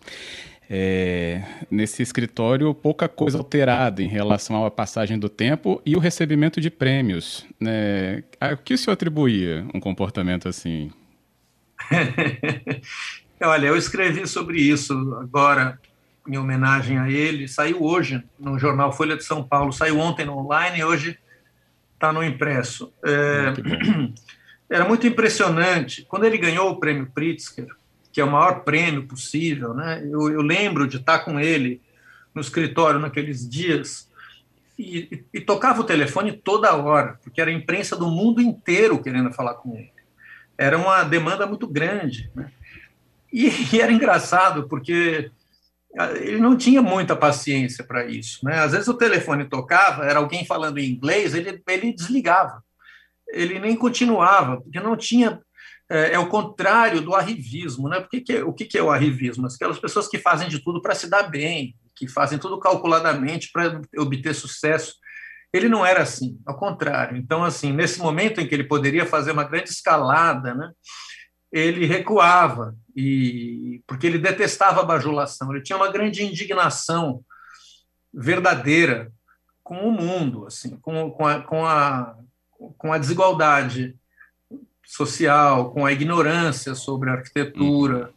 É, 0.71 1.41
nesse 1.71 2.03
escritório, 2.03 2.75
pouca 2.75 3.09
coisa 3.09 3.39
alterada 3.39 4.03
em 4.03 4.07
relação 4.07 4.63
à 4.63 4.69
passagem 4.69 5.17
do 5.17 5.27
tempo 5.27 5.81
e 5.83 5.95
o 5.95 5.99
recebimento 5.99 6.61
de 6.61 6.69
prêmios. 6.69 7.43
Né? 7.59 8.23
A 8.39 8.55
que 8.55 8.75
o 8.75 8.77
senhor 8.77 8.93
atribuía 8.93 9.65
um 9.73 9.79
comportamento 9.79 10.47
assim? 10.47 10.91
Olha, 13.41 13.67
eu 13.67 13.75
escrevi 13.75 14.27
sobre 14.27 14.61
isso 14.61 14.93
agora, 15.19 15.79
em 16.27 16.37
homenagem 16.37 16.99
a 16.99 17.09
ele. 17.09 17.47
Saiu 17.47 17.81
hoje 17.81 18.23
no 18.39 18.59
jornal 18.59 18.91
Folha 18.91 19.17
de 19.17 19.23
São 19.23 19.41
Paulo, 19.43 19.73
saiu 19.73 19.97
ontem 19.97 20.25
no 20.25 20.37
online 20.37 20.79
e 20.79 20.83
hoje 20.83 21.17
está 21.95 22.13
no 22.13 22.23
impresso. 22.23 22.93
É, 23.03 23.53
era 24.69 24.87
muito 24.87 25.07
impressionante. 25.07 26.05
Quando 26.07 26.25
ele 26.25 26.37
ganhou 26.37 26.69
o 26.69 26.79
prêmio 26.79 27.09
Pritzker, 27.11 27.67
que 28.19 28.21
é 28.21 28.25
o 28.25 28.29
maior 28.29 28.65
prêmio 28.65 29.07
possível, 29.07 29.73
né? 29.73 30.03
Eu, 30.03 30.29
eu 30.29 30.41
lembro 30.41 30.85
de 30.85 30.97
estar 30.97 31.19
com 31.19 31.39
ele 31.39 31.81
no 32.35 32.41
escritório 32.41 32.99
naqueles 32.99 33.47
dias 33.49 34.09
e, 34.77 35.23
e, 35.33 35.39
tocava 35.39 35.79
o 35.79 35.85
telefone 35.85 36.33
toda 36.33 36.75
hora, 36.75 37.17
porque 37.23 37.39
era 37.39 37.49
a 37.49 37.53
imprensa 37.53 37.95
do 37.95 38.09
mundo 38.09 38.41
inteiro 38.41 39.01
querendo 39.01 39.31
falar 39.31 39.53
com 39.53 39.73
ele. 39.73 39.93
Era 40.57 40.77
uma 40.77 41.03
demanda 41.05 41.47
muito 41.47 41.65
grande, 41.65 42.29
né? 42.35 42.51
E, 43.31 43.47
e 43.73 43.79
era 43.79 43.91
engraçado 43.91 44.67
porque 44.67 45.31
ah, 45.97 46.11
ele 46.11 46.41
não 46.41 46.57
tinha 46.57 46.81
muita 46.81 47.15
paciência 47.15 47.85
para 47.85 48.05
isso, 48.05 48.43
né? 48.43 48.59
Às 48.59 48.73
vezes 48.73 48.89
o 48.89 48.97
telefone 48.97 49.45
tocava, 49.45 50.03
era 50.03 50.19
alguém 50.19 50.45
falando 50.45 50.77
em 50.77 50.89
inglês, 50.89 51.33
ele, 51.33 51.63
ele 51.65 51.93
desligava, 51.93 52.61
ele 53.29 53.59
nem 53.59 53.77
continuava, 53.77 54.59
porque 54.59 54.81
não 54.81 54.97
tinha 54.97 55.39
é, 55.89 56.13
é, 56.13 56.19
o 56.19 56.29
contrário 56.29 57.01
do 57.01 57.15
arrivismo. 57.15 57.89
Né? 57.89 57.99
Porque 57.99 58.21
que, 58.21 58.41
o 58.41 58.53
que, 58.53 58.65
que 58.65 58.77
é 58.77 58.83
o 58.83 58.91
arrivismo? 58.91 59.47
Aquelas 59.47 59.79
pessoas 59.79 60.07
que 60.07 60.19
fazem 60.19 60.47
de 60.47 60.59
tudo 60.59 60.81
para 60.81 60.95
se 60.95 61.09
dar 61.09 61.23
bem, 61.23 61.75
que 61.95 62.07
fazem 62.07 62.37
tudo 62.37 62.59
calculadamente 62.59 63.49
para 63.51 63.81
obter 63.97 64.33
sucesso. 64.33 64.95
Ele 65.51 65.67
não 65.67 65.85
era 65.85 66.03
assim, 66.03 66.39
ao 66.45 66.55
contrário. 66.57 67.17
Então, 67.17 67.43
assim, 67.43 67.73
nesse 67.73 67.99
momento 67.99 68.39
em 68.39 68.47
que 68.47 68.53
ele 68.53 68.65
poderia 68.65 69.05
fazer 69.05 69.31
uma 69.31 69.43
grande 69.43 69.69
escalada, 69.69 70.53
né, 70.53 70.71
ele 71.51 71.87
recuava, 71.87 72.75
e 72.95 73.81
porque 73.87 74.05
ele 74.05 74.19
detestava 74.19 74.81
a 74.81 74.85
bajulação, 74.85 75.51
ele 75.51 75.63
tinha 75.63 75.75
uma 75.75 75.91
grande 75.91 76.23
indignação 76.23 77.23
verdadeira 78.13 79.11
com 79.63 79.87
o 79.87 79.91
mundo, 79.91 80.45
assim, 80.45 80.77
com, 80.79 81.09
com, 81.11 81.25
a, 81.25 81.41
com, 81.41 81.65
a, 81.65 82.15
com 82.77 82.93
a 82.93 82.97
desigualdade 82.99 83.95
social, 84.89 85.71
com 85.71 85.85
a 85.85 85.91
ignorância 85.91 86.73
sobre 86.73 87.09
a 87.09 87.13
arquitetura, 87.13 88.11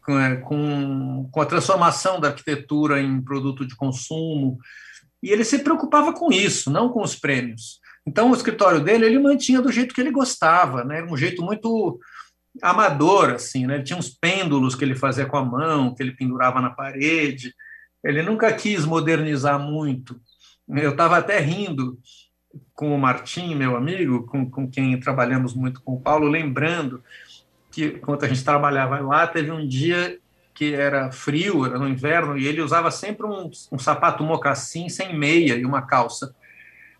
com, 0.00 0.18
é, 0.18 0.36
com, 0.36 1.28
com 1.30 1.40
a 1.40 1.46
transformação 1.46 2.20
da 2.20 2.28
arquitetura 2.28 3.00
em 3.00 3.20
produto 3.20 3.66
de 3.66 3.74
consumo. 3.74 4.58
E 5.20 5.30
ele 5.30 5.44
se 5.44 5.58
preocupava 5.58 6.12
com 6.12 6.32
isso, 6.32 6.70
não 6.70 6.88
com 6.88 7.02
os 7.02 7.16
prêmios. 7.16 7.80
Então, 8.06 8.30
o 8.30 8.34
escritório 8.34 8.80
dele 8.80 9.06
ele 9.06 9.18
mantinha 9.18 9.60
do 9.60 9.72
jeito 9.72 9.92
que 9.94 10.00
ele 10.00 10.12
gostava, 10.12 10.84
né? 10.84 11.02
um 11.02 11.16
jeito 11.16 11.42
muito 11.42 11.98
amador, 12.62 13.30
assim, 13.30 13.66
né? 13.66 13.74
Ele 13.74 13.82
tinha 13.82 13.98
uns 13.98 14.10
pêndulos 14.10 14.76
que 14.76 14.84
ele 14.84 14.94
fazia 14.94 15.26
com 15.26 15.36
a 15.36 15.44
mão, 15.44 15.92
que 15.92 16.02
ele 16.02 16.12
pendurava 16.12 16.60
na 16.60 16.70
parede. 16.70 17.52
Ele 18.04 18.22
nunca 18.22 18.52
quis 18.52 18.84
modernizar 18.84 19.58
muito. 19.58 20.20
Eu 20.68 20.92
estava 20.92 21.18
até 21.18 21.40
rindo 21.40 21.98
com 22.74 22.94
o 22.94 22.98
Martim, 22.98 23.54
meu 23.54 23.76
amigo, 23.76 24.24
com, 24.26 24.48
com 24.48 24.68
quem 24.68 24.98
trabalhamos 24.98 25.54
muito 25.54 25.80
com 25.82 25.94
o 25.94 26.00
Paulo, 26.00 26.26
lembrando 26.26 27.02
que, 27.70 27.86
enquanto 27.86 28.24
a 28.24 28.28
gente 28.28 28.44
trabalhava 28.44 29.00
lá, 29.00 29.26
teve 29.26 29.50
um 29.50 29.66
dia 29.66 30.18
que 30.54 30.72
era 30.72 31.10
frio, 31.10 31.66
era 31.66 31.78
no 31.78 31.88
inverno, 31.88 32.38
e 32.38 32.46
ele 32.46 32.62
usava 32.62 32.90
sempre 32.90 33.26
um, 33.26 33.50
um 33.72 33.78
sapato 33.78 34.22
mocassim 34.22 34.88
sem 34.88 35.18
meia 35.18 35.56
e 35.56 35.64
uma 35.64 35.82
calça 35.82 36.34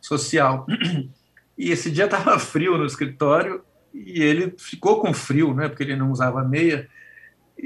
social. 0.00 0.66
E 1.56 1.70
esse 1.70 1.88
dia 1.88 2.06
estava 2.06 2.36
frio 2.36 2.76
no 2.76 2.84
escritório 2.84 3.62
e 3.94 4.20
ele 4.20 4.52
ficou 4.58 5.00
com 5.00 5.14
frio, 5.14 5.54
né, 5.54 5.68
porque 5.68 5.84
ele 5.84 5.94
não 5.94 6.10
usava 6.10 6.42
meia. 6.42 6.88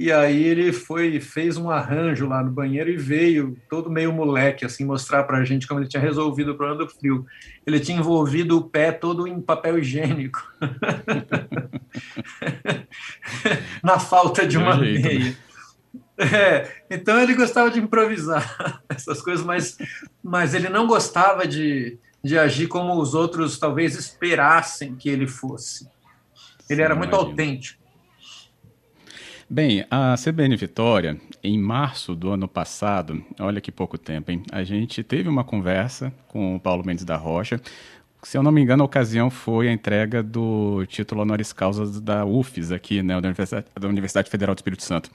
E 0.00 0.12
aí 0.12 0.45
ele 0.45 0.73
foi 0.73 1.19
fez 1.19 1.57
um 1.57 1.69
arranjo 1.69 2.28
lá 2.28 2.40
no 2.40 2.52
banheiro 2.52 2.88
e 2.88 2.97
veio 2.97 3.59
todo 3.69 3.90
meio 3.90 4.12
moleque 4.12 4.64
assim 4.64 4.85
mostrar 4.85 5.25
para 5.25 5.38
a 5.38 5.45
gente 5.45 5.67
como 5.67 5.81
ele 5.81 5.88
tinha 5.88 6.00
resolvido 6.00 6.52
o 6.52 6.55
problema 6.55 6.85
do 6.85 6.88
frio. 6.88 7.26
Ele 7.67 7.81
tinha 7.81 7.99
envolvido 7.99 8.59
o 8.59 8.62
pé 8.62 8.93
todo 8.93 9.26
em 9.26 9.40
papel 9.40 9.76
higiênico 9.76 10.40
na 13.83 13.99
falta 13.99 14.47
de 14.47 14.57
uma 14.57 14.78
jeito, 14.78 15.02
né? 15.02 15.09
meia. 15.09 15.25
Né? 15.25 15.37
É, 16.17 16.71
então 16.88 17.21
ele 17.21 17.35
gostava 17.35 17.69
de 17.69 17.81
improvisar 17.81 18.81
essas 18.88 19.21
coisas, 19.21 19.45
mas, 19.45 19.76
mas 20.23 20.55
ele 20.55 20.69
não 20.69 20.87
gostava 20.87 21.45
de, 21.45 21.99
de 22.23 22.38
agir 22.38 22.69
como 22.69 22.95
os 23.02 23.14
outros 23.14 23.59
talvez 23.59 23.97
esperassem 23.97 24.95
que 24.95 25.09
ele 25.09 25.26
fosse. 25.26 25.88
Ele 26.71 26.76
Sim, 26.76 26.83
era 26.83 26.95
muito 26.95 27.11
imagino. 27.11 27.31
autêntico. 27.31 27.78
Bem, 29.50 29.87
a 29.90 30.14
CBN 30.14 30.55
Vitória, 30.57 31.19
em 31.43 31.59
março 31.59 32.14
do 32.14 32.31
ano 32.31 32.47
passado, 32.47 33.25
olha 33.40 33.62
que 33.62 33.73
pouco 33.73 33.97
tempo, 33.97 34.31
hein? 34.31 34.43
A 34.52 34.62
gente 34.62 35.02
teve 35.02 35.26
uma 35.26 35.43
conversa 35.43 36.12
com 36.26 36.55
o 36.55 36.61
Paulo 36.61 36.85
Mendes 36.85 37.02
da 37.02 37.17
Rocha, 37.17 37.59
se 38.23 38.37
eu 38.37 38.43
não 38.43 38.53
me 38.53 38.61
engano, 38.61 38.83
a 38.83 38.87
ocasião 38.87 39.31
foi 39.31 39.69
a 39.69 39.73
entrega 39.73 40.23
do 40.23 40.85
título 40.87 41.23
honoris 41.23 41.53
causa 41.53 42.01
da 42.01 42.25
UFES 42.25 42.73
aqui, 42.73 43.03
né, 43.03 43.21
da 43.21 43.29
Universidade, 43.29 43.67
da 43.79 43.89
Universidade 43.89 44.31
Federal 44.31 44.55
do 44.55 44.59
Espírito 44.59 44.83
Santo 44.83 45.11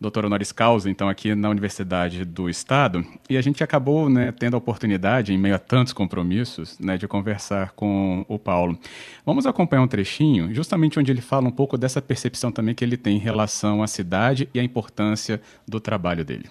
doutor 0.00 0.24
honoris 0.24 0.52
causa, 0.52 0.88
então, 0.88 1.08
aqui 1.08 1.34
na 1.34 1.48
Universidade 1.48 2.24
do 2.24 2.48
Estado, 2.48 3.04
e 3.28 3.36
a 3.36 3.42
gente 3.42 3.64
acabou 3.64 4.08
né, 4.08 4.32
tendo 4.32 4.54
a 4.54 4.58
oportunidade, 4.58 5.32
em 5.32 5.38
meio 5.38 5.54
a 5.54 5.58
tantos 5.58 5.92
compromissos, 5.92 6.78
né, 6.78 6.96
de 6.96 7.08
conversar 7.08 7.72
com 7.72 8.24
o 8.28 8.38
Paulo. 8.38 8.78
Vamos 9.26 9.46
acompanhar 9.46 9.82
um 9.82 9.88
trechinho, 9.88 10.54
justamente 10.54 10.98
onde 10.98 11.10
ele 11.10 11.20
fala 11.20 11.48
um 11.48 11.52
pouco 11.52 11.76
dessa 11.76 12.00
percepção 12.00 12.52
também 12.52 12.74
que 12.74 12.84
ele 12.84 12.96
tem 12.96 13.16
em 13.16 13.20
relação 13.20 13.82
à 13.82 13.86
cidade 13.86 14.48
e 14.54 14.60
à 14.60 14.62
importância 14.62 15.40
do 15.66 15.80
trabalho 15.80 16.24
dele. 16.24 16.48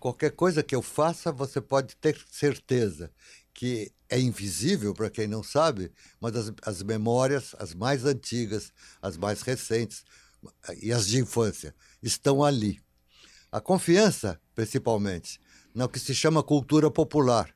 Qualquer 0.00 0.32
coisa 0.32 0.64
que 0.64 0.74
eu 0.74 0.82
faça, 0.82 1.30
você 1.30 1.60
pode 1.60 1.94
ter 1.94 2.18
certeza 2.28 3.08
que 3.62 3.92
é 4.08 4.18
invisível 4.18 4.92
para 4.92 5.08
quem 5.08 5.28
não 5.28 5.40
sabe, 5.40 5.92
mas 6.20 6.34
as, 6.34 6.52
as 6.62 6.82
memórias, 6.82 7.54
as 7.60 7.72
mais 7.72 8.04
antigas, 8.04 8.72
as 9.00 9.16
mais 9.16 9.40
recentes 9.42 10.02
e 10.82 10.92
as 10.92 11.06
de 11.06 11.20
infância, 11.20 11.72
estão 12.02 12.42
ali. 12.42 12.82
A 13.52 13.60
confiança, 13.60 14.40
principalmente, 14.52 15.38
no 15.72 15.88
que 15.88 16.00
se 16.00 16.12
chama 16.12 16.42
cultura 16.42 16.90
popular. 16.90 17.54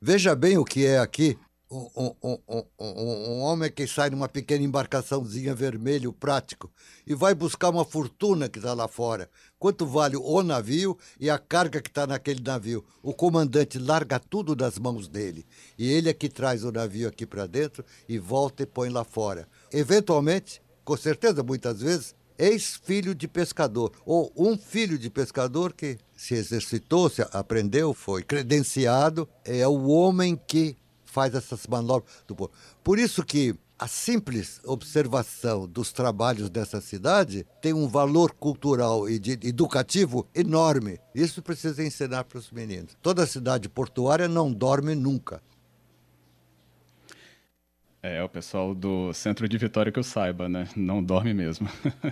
Veja 0.00 0.34
bem 0.34 0.56
o 0.56 0.64
que 0.64 0.86
é 0.86 0.98
aqui 0.98 1.38
um, 1.72 2.14
um, 2.22 2.38
um, 2.48 2.64
um, 2.78 3.40
homem 3.40 3.70
que 3.70 3.86
sai 3.86 4.10
numa 4.10 4.28
pequena 4.28 4.62
embarcaçãozinha 4.62 5.54
vermelho 5.54 6.12
prático 6.12 6.70
e 7.06 7.14
vai 7.14 7.34
buscar 7.34 7.70
uma 7.70 7.84
fortuna 7.84 8.48
que 8.48 8.58
está 8.58 8.74
lá 8.74 8.86
fora. 8.86 9.30
Quanto 9.58 9.86
vale 9.86 10.16
o 10.16 10.42
navio 10.42 10.98
e 11.18 11.30
a 11.30 11.38
carga 11.38 11.80
que 11.80 11.88
está 11.88 12.06
naquele 12.06 12.42
navio? 12.42 12.84
O 13.02 13.14
comandante 13.14 13.78
larga 13.78 14.20
tudo 14.20 14.54
das 14.54 14.78
mãos 14.78 15.08
dele 15.08 15.46
e 15.78 15.90
ele 15.90 16.10
é 16.10 16.12
que 16.12 16.28
traz 16.28 16.62
o 16.62 16.70
navio 16.70 17.08
aqui 17.08 17.24
para 17.24 17.46
dentro 17.46 17.82
e 18.06 18.18
volta 18.18 18.64
e 18.64 18.66
põe 18.66 18.90
lá 18.90 19.02
fora. 19.02 19.48
Eventualmente, 19.72 20.60
com 20.84 20.96
certeza, 20.96 21.42
muitas 21.42 21.80
vezes, 21.80 22.14
ex-filho 22.38 23.14
de 23.14 23.28
pescador, 23.28 23.92
ou 24.04 24.32
um 24.36 24.58
filho 24.58 24.98
de 24.98 25.08
pescador 25.08 25.72
que 25.72 25.96
se 26.16 26.34
exercitou, 26.34 27.08
se 27.08 27.22
aprendeu, 27.32 27.94
foi 27.94 28.22
credenciado, 28.22 29.28
é 29.44 29.66
o 29.66 29.86
homem 29.88 30.38
que 30.46 30.76
faz 31.12 31.34
essas 31.34 31.66
manobras 31.66 32.10
do 32.26 32.34
povo. 32.34 32.50
Por 32.82 32.98
isso 32.98 33.22
que 33.22 33.54
a 33.78 33.86
simples 33.86 34.60
observação 34.64 35.68
dos 35.68 35.92
trabalhos 35.92 36.48
dessa 36.48 36.80
cidade 36.80 37.46
tem 37.60 37.74
um 37.74 37.86
valor 37.86 38.32
cultural 38.32 39.08
e 39.08 39.20
educativo 39.42 40.26
enorme. 40.34 40.98
Isso 41.14 41.42
precisa 41.42 41.84
ensinar 41.84 42.24
para 42.24 42.38
os 42.38 42.50
meninos. 42.50 42.96
Toda 43.02 43.26
cidade 43.26 43.68
portuária 43.68 44.26
não 44.26 44.50
dorme 44.52 44.94
nunca. 44.94 45.42
É, 48.02 48.22
o 48.22 48.28
pessoal 48.28 48.74
do 48.74 49.12
Centro 49.12 49.48
de 49.48 49.58
Vitória 49.58 49.92
que 49.92 49.98
eu 49.98 50.04
saiba, 50.04 50.48
né? 50.48 50.68
Não 50.74 51.02
dorme 51.02 51.34
mesmo. 51.34 51.68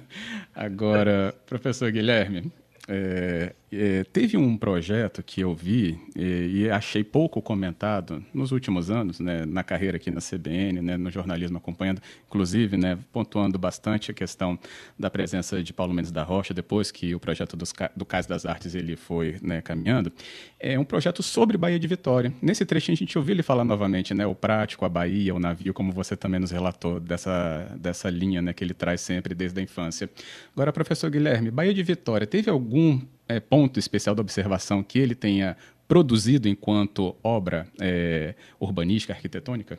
Agora, 0.54 1.35
professor 1.47 1.90
Guilherme, 1.90 2.52
é, 2.87 3.54
é, 3.73 4.03
teve 4.05 4.37
um 4.37 4.57
projeto 4.57 5.23
que 5.23 5.41
eu 5.41 5.55
vi 5.55 6.00
e, 6.17 6.62
e, 6.62 6.71
achei 6.71 7.05
pouco 7.05 7.41
comentado 7.41 8.25
nos 8.35 8.50
últimos 8.50 8.91
anos, 8.91 9.21
né, 9.21 9.47
na 9.47 9.62
carreira 9.62 9.97
aqui 9.97 10.11
na 10.11 10.21
CBN, 10.21 10.81
né, 10.81 10.97
no 10.97 11.11
jornalismo 11.11 11.57
acompanhando, 11.57 12.03
inclusive, 12.27 12.77
né, 12.77 12.99
pontuando 13.12 13.59
bastante 13.59 14.11
a 14.11 14.15
questão 14.15 14.59
da 14.99 15.09
presença 15.09 15.62
de 15.62 15.73
Paulo 15.73 15.95
Mendes 15.95 16.11
da 16.11 16.25
Rocha 16.25 16.53
depois 16.53 16.91
que 16.91 17.15
o 17.15 17.21
projeto 17.21 17.57
dos, 17.57 17.73
do 17.95 18.05
Cais 18.05 18.27
das 18.27 18.45
Artes 18.45 18.75
ele 18.75 18.97
foi 18.97 19.37
né, 19.41 19.61
caminhando. 19.61 20.11
É 20.59 20.77
um 20.77 20.85
projeto 20.85 21.23
sobre 21.23 21.57
Bahia 21.57 21.79
de 21.79 21.87
Vitória. 21.87 22.33
Nesse 22.43 22.67
trechinho 22.67 22.95
a 22.95 22.99
gente 22.99 23.17
ouviu 23.17 23.35
ele 23.35 23.43
falar 23.43 23.65
novamente, 23.65 24.12
né, 24.12 24.27
o 24.27 24.35
prático, 24.35 24.85
a 24.85 24.89
Bahia, 24.89 25.33
o 25.33 25.39
navio, 25.39 25.73
como 25.73 25.93
você 25.93 26.17
também 26.17 26.41
nos 26.41 26.50
relatou 26.50 26.99
dessa, 26.99 27.73
dessa 27.79 28.11
linha 28.11 28.43
né, 28.43 28.53
que 28.53 28.65
ele 28.65 28.75
traz 28.75 29.00
sempre 29.00 29.33
desde 29.33 29.61
a 29.61 29.62
infância. 29.62 30.11
Agora, 30.57 30.73
professor 30.73 31.09
Guilherme, 31.09 31.53
Bahia 31.53 31.73
de 31.73 31.85
Vitória, 31.85 32.27
teve 32.27 32.50
algum 32.50 33.00
é, 33.31 33.39
ponto 33.39 33.79
especial 33.79 34.15
da 34.15 34.23
observação 34.23 34.83
que 34.83 34.99
ele 34.99 35.15
tenha 35.15 35.57
produzido 35.87 36.49
enquanto 36.49 37.17
obra 37.23 37.67
é, 37.81 38.35
urbanística, 38.59 39.13
arquitetônica? 39.13 39.79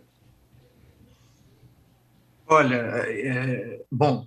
Olha, 2.47 2.75
é, 2.75 3.81
bom, 3.91 4.25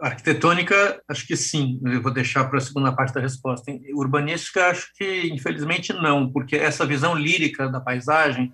arquitetônica, 0.00 1.00
acho 1.08 1.26
que 1.26 1.36
sim. 1.36 1.80
Eu 1.84 2.02
vou 2.02 2.12
deixar 2.12 2.44
para 2.44 2.58
a 2.58 2.60
segunda 2.60 2.92
parte 2.92 3.14
da 3.14 3.20
resposta. 3.20 3.72
Urbanística, 3.92 4.66
acho 4.66 4.92
que 4.94 5.28
infelizmente 5.28 5.92
não, 5.92 6.30
porque 6.30 6.56
essa 6.56 6.84
visão 6.84 7.14
lírica 7.14 7.68
da 7.68 7.80
paisagem, 7.80 8.52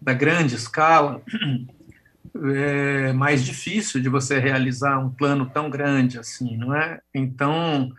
da 0.00 0.14
grande 0.14 0.54
escala, 0.54 1.22
é 2.54 3.12
mais 3.12 3.44
difícil 3.44 4.00
de 4.00 4.08
você 4.08 4.38
realizar 4.38 4.98
um 4.98 5.10
plano 5.10 5.46
tão 5.46 5.68
grande 5.68 6.18
assim, 6.18 6.56
não 6.56 6.74
é? 6.74 7.00
Então, 7.14 7.90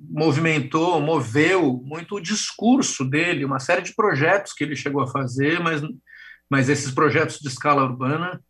movimentou, 0.00 1.00
moveu 1.00 1.82
muito 1.84 2.16
o 2.16 2.20
discurso 2.20 3.04
dele, 3.04 3.44
uma 3.44 3.58
série 3.58 3.82
de 3.82 3.94
projetos 3.94 4.52
que 4.52 4.64
ele 4.64 4.76
chegou 4.76 5.02
a 5.02 5.06
fazer, 5.06 5.60
mas, 5.60 5.82
mas 6.48 6.68
esses 6.68 6.90
projetos 6.90 7.38
de 7.38 7.48
escala 7.48 7.82
urbana 7.82 8.42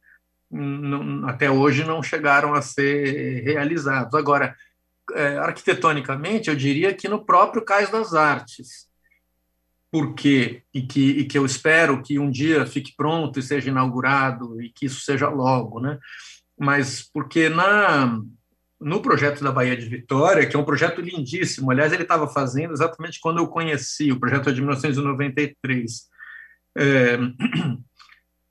não, 0.50 1.28
até 1.28 1.50
hoje 1.50 1.84
não 1.84 2.02
chegaram 2.02 2.54
a 2.54 2.60
ser 2.60 3.42
realizados. 3.42 4.14
Agora, 4.14 4.54
é, 5.12 5.38
arquitetonicamente, 5.38 6.48
eu 6.48 6.56
diria 6.56 6.94
que 6.94 7.08
no 7.08 7.24
próprio 7.24 7.64
Cais 7.64 7.90
das 7.90 8.14
Artes, 8.14 8.86
porque 9.90 10.62
e 10.72 10.82
que, 10.82 11.10
e 11.10 11.24
que 11.24 11.36
eu 11.36 11.44
espero 11.44 12.02
que 12.02 12.18
um 12.18 12.30
dia 12.30 12.66
fique 12.66 12.94
pronto 12.96 13.38
e 13.38 13.42
seja 13.42 13.70
inaugurado 13.70 14.60
e 14.60 14.70
que 14.70 14.86
isso 14.86 15.00
seja 15.00 15.28
logo, 15.28 15.80
né? 15.80 15.98
Mas 16.58 17.02
porque 17.12 17.48
na 17.48 18.20
no 18.82 19.00
projeto 19.00 19.42
da 19.42 19.52
Bahia 19.52 19.76
de 19.76 19.86
Vitória, 19.86 20.46
que 20.46 20.56
é 20.56 20.58
um 20.58 20.64
projeto 20.64 21.00
lindíssimo. 21.00 21.70
Aliás, 21.70 21.92
ele 21.92 22.02
estava 22.02 22.26
fazendo 22.28 22.72
exatamente 22.72 23.20
quando 23.20 23.38
eu 23.38 23.46
conheci, 23.46 24.10
o 24.10 24.18
projeto 24.18 24.50
é 24.50 24.52
de 24.52 24.60
1993. 24.60 26.08
É, 26.76 27.18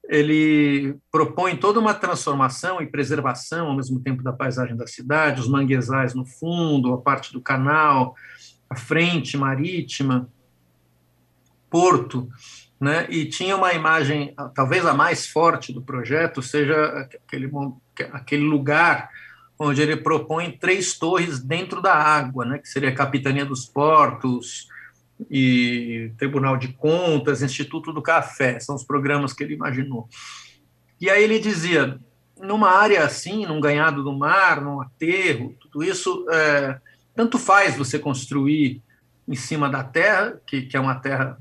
ele 0.10 0.98
propõe 1.12 1.56
toda 1.56 1.80
uma 1.80 1.94
transformação 1.94 2.82
e 2.82 2.88
preservação 2.88 3.68
ao 3.68 3.76
mesmo 3.76 4.00
tempo 4.00 4.24
da 4.24 4.34
paisagem 4.34 4.76
da 4.76 4.88
cidade, 4.88 5.42
os 5.42 5.48
manguezais 5.48 6.14
no 6.14 6.26
fundo, 6.26 6.94
a 6.94 7.02
parte 7.02 7.32
do 7.32 7.42
canal, 7.42 8.16
a 8.70 8.76
frente 8.76 9.38
marítima, 9.38 10.30
porto, 11.70 12.28
né? 12.80 13.06
E 13.10 13.26
tinha 13.26 13.56
uma 13.56 13.74
imagem, 13.74 14.34
talvez 14.56 14.86
a 14.86 14.94
mais 14.94 15.28
forte 15.28 15.72
do 15.72 15.82
projeto, 15.82 16.42
seja 16.42 17.08
aquele, 17.26 17.50
aquele 18.12 18.44
lugar 18.44 19.10
onde 19.64 19.82
ele 19.82 19.96
propõe 19.96 20.52
três 20.52 20.98
torres 20.98 21.40
dentro 21.40 21.82
da 21.82 21.94
água, 21.94 22.44
né, 22.44 22.58
que 22.58 22.68
seria 22.68 22.90
a 22.90 22.96
Capitania 22.96 23.46
dos 23.46 23.66
Portos 23.66 24.68
e 25.30 26.12
Tribunal 26.18 26.58
de 26.58 26.70
Contas, 26.70 27.44
Instituto 27.44 27.94
do 27.94 28.02
Café, 28.02 28.60
são 28.60 28.74
os 28.74 28.84
programas 28.84 29.34
que 29.34 29.44
ele 29.44 29.54
imaginou. 29.54 30.10
E 31.00 31.12
aí 31.12 31.24
ele 31.24 31.40
dizia, 31.40 32.00
numa 32.40 32.72
área 32.72 33.06
assim, 33.06 33.46
num 33.46 33.62
ganhado 33.62 34.04
do 34.04 34.12
mar, 34.12 34.62
num 34.62 34.82
aterro, 34.82 35.56
tudo 35.60 35.84
isso, 35.84 36.26
é, 36.32 36.80
tanto 37.16 37.38
faz 37.38 37.78
você 37.78 38.00
construir 38.00 38.82
em 39.28 39.36
cima 39.36 39.70
da 39.70 39.84
terra, 39.84 40.42
que, 40.48 40.64
que 40.64 40.76
é 40.76 40.80
uma 40.80 40.96
terra 40.96 41.38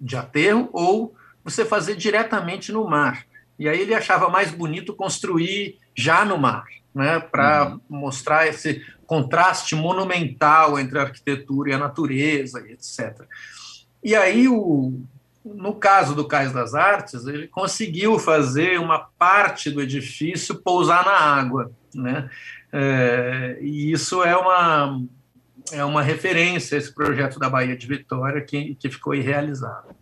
de 0.00 0.16
aterro, 0.16 0.68
ou 0.72 1.14
você 1.44 1.64
fazer 1.64 1.94
diretamente 1.94 2.72
no 2.72 2.84
mar. 2.84 3.24
E 3.58 3.68
aí 3.68 3.80
ele 3.80 3.94
achava 3.94 4.28
mais 4.28 4.50
bonito 4.50 4.92
construir 4.92 5.78
já 5.94 6.24
no 6.24 6.36
mar 6.36 6.66
né, 6.94 7.20
para 7.20 7.70
uhum. 7.70 7.80
mostrar 7.88 8.46
esse 8.46 8.84
contraste 9.06 9.74
monumental 9.74 10.78
entre 10.78 10.98
a 10.98 11.02
arquitetura 11.02 11.70
e 11.70 11.72
a 11.74 11.78
natureza, 11.78 12.60
etc. 12.68 13.26
E 14.02 14.14
aí, 14.14 14.48
o, 14.48 15.00
no 15.44 15.74
caso 15.74 16.14
do 16.14 16.26
Cais 16.26 16.52
das 16.52 16.74
Artes, 16.74 17.26
ele 17.26 17.48
conseguiu 17.48 18.18
fazer 18.18 18.78
uma 18.78 18.98
parte 19.18 19.70
do 19.70 19.80
edifício 19.80 20.56
pousar 20.56 21.04
na 21.04 21.12
água, 21.12 21.70
né? 21.94 22.28
É, 22.72 23.58
e 23.60 23.92
isso 23.92 24.22
é 24.22 24.34
uma 24.36 25.02
é 25.70 25.84
uma 25.84 26.02
referência 26.02 26.76
a 26.76 26.78
esse 26.78 26.92
projeto 26.92 27.38
da 27.38 27.48
Bahia 27.48 27.76
de 27.76 27.86
Vitória 27.86 28.40
que, 28.40 28.74
que 28.74 28.90
ficou 28.90 29.14
irrealizado. 29.14 29.94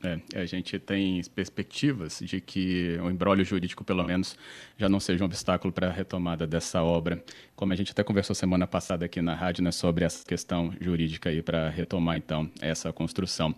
É, 0.00 0.20
a 0.40 0.44
gente 0.46 0.78
tem 0.78 1.20
perspectivas 1.34 2.20
de 2.22 2.40
que 2.40 2.96
o 3.02 3.10
embrólio 3.10 3.44
jurídico, 3.44 3.82
pelo 3.82 4.04
menos, 4.04 4.36
já 4.76 4.88
não 4.88 5.00
seja 5.00 5.24
um 5.24 5.26
obstáculo 5.26 5.72
para 5.72 5.88
a 5.88 5.92
retomada 5.92 6.46
dessa 6.46 6.80
obra. 6.82 7.22
Como 7.56 7.72
a 7.72 7.76
gente 7.76 7.90
até 7.90 8.04
conversou 8.04 8.34
semana 8.34 8.64
passada 8.64 9.04
aqui 9.04 9.20
na 9.20 9.34
rádio 9.34 9.64
né, 9.64 9.72
sobre 9.72 10.04
essa 10.04 10.24
questão 10.24 10.72
jurídica 10.80 11.30
aí 11.30 11.42
para 11.42 11.68
retomar, 11.68 12.16
então, 12.16 12.48
essa 12.60 12.92
construção. 12.92 13.52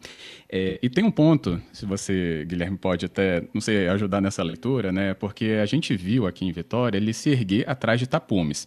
É, 0.49 0.79
e 0.83 0.89
tem 0.89 1.05
um 1.05 1.11
ponto, 1.11 1.61
se 1.75 1.85
você, 1.85 2.47
Guilherme, 2.49 2.79
pode 2.79 3.05
até, 3.05 3.45
não 3.53 3.61
sei, 3.61 3.89
ajudar 3.89 4.23
nessa 4.23 4.43
leitura, 4.43 4.91
né? 4.91 5.13
Porque 5.13 5.59
a 5.63 5.67
gente 5.67 5.95
viu 5.95 6.27
aqui 6.27 6.47
em 6.47 6.53
Vitória 6.53 6.97
ele 6.97 7.13
se 7.13 7.29
erguer 7.29 7.69
atrás 7.69 8.01
de 8.01 8.07
tapumes. 8.07 8.67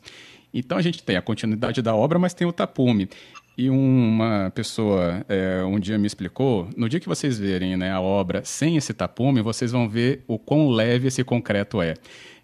Então 0.53 0.77
a 0.77 0.81
gente 0.81 1.01
tem 1.01 1.17
a 1.17 1.21
continuidade 1.21 1.81
da 1.81 1.95
obra, 1.95 2.19
mas 2.19 2.35
tem 2.35 2.45
o 2.45 2.53
tapume. 2.53 3.09
E 3.55 3.69
uma 3.69 4.51
pessoa 4.55 5.23
é, 5.29 5.63
um 5.63 5.79
dia 5.79 5.97
me 5.97 6.07
explicou, 6.07 6.67
no 6.75 6.89
dia 6.89 6.99
que 6.99 7.07
vocês 7.07 7.37
verem 7.37 7.77
né, 7.77 7.91
a 7.91 8.01
obra 8.01 8.43
sem 8.43 8.77
esse 8.77 8.93
tapume, 8.93 9.41
vocês 9.41 9.71
vão 9.71 9.87
ver 9.87 10.23
o 10.27 10.39
quão 10.39 10.69
leve 10.69 11.07
esse 11.07 11.23
concreto 11.23 11.81
é. 11.81 11.93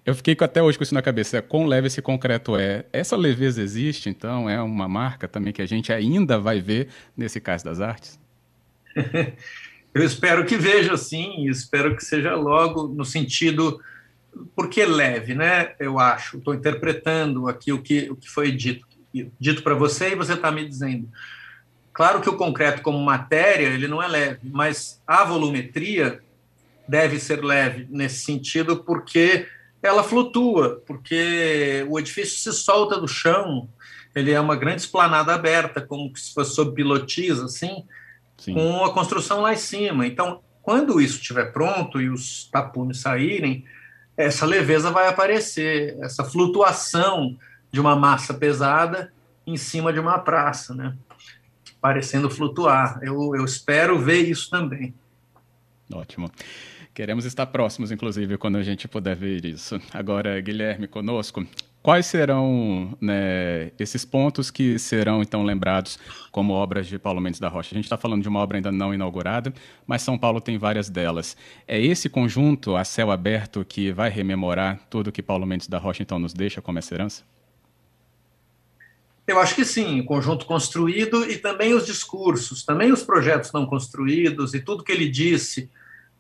Eu 0.05 0.13
fiquei 0.13 0.35
até 0.39 0.61
hoje 0.61 0.77
com 0.77 0.83
isso 0.83 0.93
na 0.93 1.01
cabeça, 1.01 1.41
quão 1.41 1.65
leve 1.65 1.87
esse 1.87 2.01
concreto 2.01 2.55
é. 2.55 2.85
Essa 2.93 3.15
leveza 3.15 3.61
existe, 3.61 4.07
então, 4.07 4.49
é 4.49 4.61
uma 4.61 4.87
marca 4.87 5.27
também 5.27 5.51
que 5.51 5.61
a 5.61 5.65
gente 5.65 5.91
ainda 5.91 6.39
vai 6.39 6.61
ver 6.61 6.89
nesse 7.17 7.41
Cais 7.41 7.63
das 7.63 7.81
Artes? 7.81 8.19
Eu 9.93 10.03
espero 10.03 10.45
que 10.45 10.55
veja 10.55 10.95
sim, 10.95 11.47
espero 11.47 11.95
que 11.95 12.05
seja 12.05 12.35
logo 12.35 12.87
no 12.87 13.03
sentido 13.03 13.79
porque 14.55 14.85
leve, 14.85 15.33
né? 15.33 15.73
Eu 15.79 15.99
acho. 15.99 16.37
Estou 16.37 16.53
interpretando 16.53 17.47
aqui 17.47 17.73
o 17.73 17.81
que, 17.81 18.09
o 18.09 18.15
que 18.15 18.29
foi 18.29 18.51
dito, 18.51 18.87
dito 19.39 19.63
para 19.63 19.75
você 19.75 20.09
e 20.09 20.15
você 20.15 20.33
está 20.33 20.51
me 20.51 20.67
dizendo. 20.67 21.09
Claro 21.93 22.21
que 22.21 22.29
o 22.29 22.37
concreto 22.37 22.81
como 22.81 22.97
matéria 22.99 23.67
ele 23.67 23.87
não 23.87 24.01
é 24.01 24.07
leve, 24.07 24.39
mas 24.43 25.01
a 25.05 25.23
volumetria 25.23 26.21
deve 26.87 27.19
ser 27.19 27.43
leve 27.43 27.87
nesse 27.89 28.23
sentido 28.23 28.77
porque 28.83 29.47
ela 29.81 30.03
flutua, 30.03 30.81
porque 30.85 31.85
o 31.89 31.99
edifício 31.99 32.37
se 32.39 32.57
solta 32.57 32.99
do 32.99 33.07
chão, 33.07 33.69
ele 34.15 34.31
é 34.31 34.39
uma 34.39 34.55
grande 34.55 34.81
esplanada 34.81 35.33
aberta, 35.33 35.81
como 35.81 36.15
se 36.15 36.33
fosse 36.33 36.55
sob 36.55 36.73
pilotis, 36.73 37.39
assim, 37.39 37.85
Sim. 38.37 38.53
com 38.53 38.83
a 38.83 38.93
construção 38.93 39.41
lá 39.41 39.53
em 39.53 39.57
cima. 39.57 40.05
Então, 40.05 40.41
quando 40.61 40.99
isso 40.99 41.17
estiver 41.17 41.51
pronto 41.51 42.01
e 42.01 42.09
os 42.09 42.49
tapumes 42.51 43.01
saírem, 43.01 43.63
essa 44.17 44.45
leveza 44.45 44.91
vai 44.91 45.07
aparecer, 45.07 45.97
essa 46.01 46.25
flutuação 46.25 47.37
de 47.71 47.79
uma 47.79 47.95
massa 47.95 48.33
pesada 48.33 49.11
em 49.45 49.57
cima 49.57 49.91
de 49.91 49.99
uma 49.99 50.19
praça, 50.19 50.73
né? 50.73 50.95
parecendo 51.81 52.29
flutuar. 52.29 52.99
Eu, 53.01 53.35
eu 53.35 53.45
espero 53.45 53.97
ver 53.97 54.21
isso 54.21 54.49
também. 54.49 54.93
Ótimo. 55.93 56.29
Queremos 56.93 57.25
estar 57.25 57.45
próximos, 57.47 57.91
inclusive, 57.91 58.37
quando 58.37 58.57
a 58.57 58.63
gente 58.63 58.87
puder 58.87 59.15
ver 59.15 59.45
isso. 59.45 59.79
Agora, 59.93 60.39
Guilherme, 60.41 60.87
conosco. 60.87 61.45
Quais 61.81 62.07
serão 62.07 62.97
né, 62.99 63.71
esses 63.79 64.03
pontos 64.03 64.51
que 64.51 64.77
serão 64.77 65.21
então 65.21 65.43
lembrados 65.43 65.97
como 66.29 66.51
obras 66.51 66.87
de 66.87 66.99
Paulo 66.99 67.21
Mendes 67.21 67.39
da 67.39 67.47
Rocha? 67.47 67.73
A 67.73 67.77
gente 67.77 67.85
está 67.85 67.95
falando 67.95 68.21
de 68.21 68.27
uma 68.27 68.41
obra 68.41 68.57
ainda 68.57 68.69
não 68.69 68.93
inaugurada, 68.93 69.53
mas 69.87 70.01
São 70.01 70.17
Paulo 70.17 70.41
tem 70.41 70.57
várias 70.57 70.89
delas. 70.89 71.37
É 71.65 71.79
esse 71.79 72.09
conjunto 72.09 72.75
a 72.75 72.83
céu 72.83 73.11
aberto 73.11 73.63
que 73.63 73.93
vai 73.93 74.09
rememorar 74.09 74.81
tudo 74.89 75.11
que 75.11 75.23
Paulo 75.23 75.45
Mendes 75.45 75.69
da 75.69 75.77
Rocha 75.77 76.03
então 76.03 76.19
nos 76.19 76.33
deixa 76.33 76.61
como 76.61 76.79
essa 76.79 76.93
herança? 76.93 77.23
Eu 79.29 79.39
acho 79.39 79.55
que 79.55 79.63
sim, 79.63 79.99
o 79.99 80.05
conjunto 80.05 80.45
construído 80.45 81.29
e 81.29 81.37
também 81.37 81.73
os 81.73 81.85
discursos, 81.85 82.63
também 82.63 82.91
os 82.91 83.03
projetos 83.03 83.51
não 83.51 83.65
construídos 83.65 84.53
e 84.53 84.59
tudo 84.59 84.83
que 84.83 84.91
ele 84.91 85.07
disse 85.07 85.69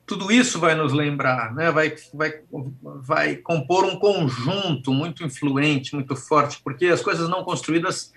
tudo 0.09 0.31
isso 0.31 0.59
vai 0.59 0.73
nos 0.73 0.91
lembrar, 0.91 1.53
né? 1.53 1.69
vai, 1.69 1.93
vai, 2.11 2.33
vai 2.81 3.35
compor 3.35 3.85
um 3.85 3.95
conjunto 3.95 4.91
muito 4.91 5.23
influente, 5.23 5.93
muito 5.93 6.15
forte, 6.15 6.59
porque 6.63 6.87
as 6.87 6.99
coisas 6.99 7.29
não 7.29 7.43
construídas 7.43 8.11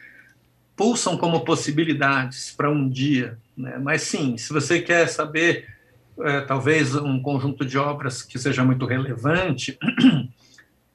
pulsam 0.74 1.18
como 1.18 1.44
possibilidades 1.44 2.50
para 2.50 2.70
um 2.70 2.88
dia. 2.88 3.38
Né? 3.54 3.78
Mas 3.78 4.02
sim, 4.02 4.38
se 4.38 4.54
você 4.54 4.80
quer 4.80 5.06
saber, 5.06 5.68
é, 6.18 6.40
talvez, 6.40 6.94
um 6.94 7.20
conjunto 7.20 7.62
de 7.62 7.76
obras 7.76 8.22
que 8.22 8.38
seja 8.38 8.64
muito 8.64 8.86
relevante, 8.86 9.78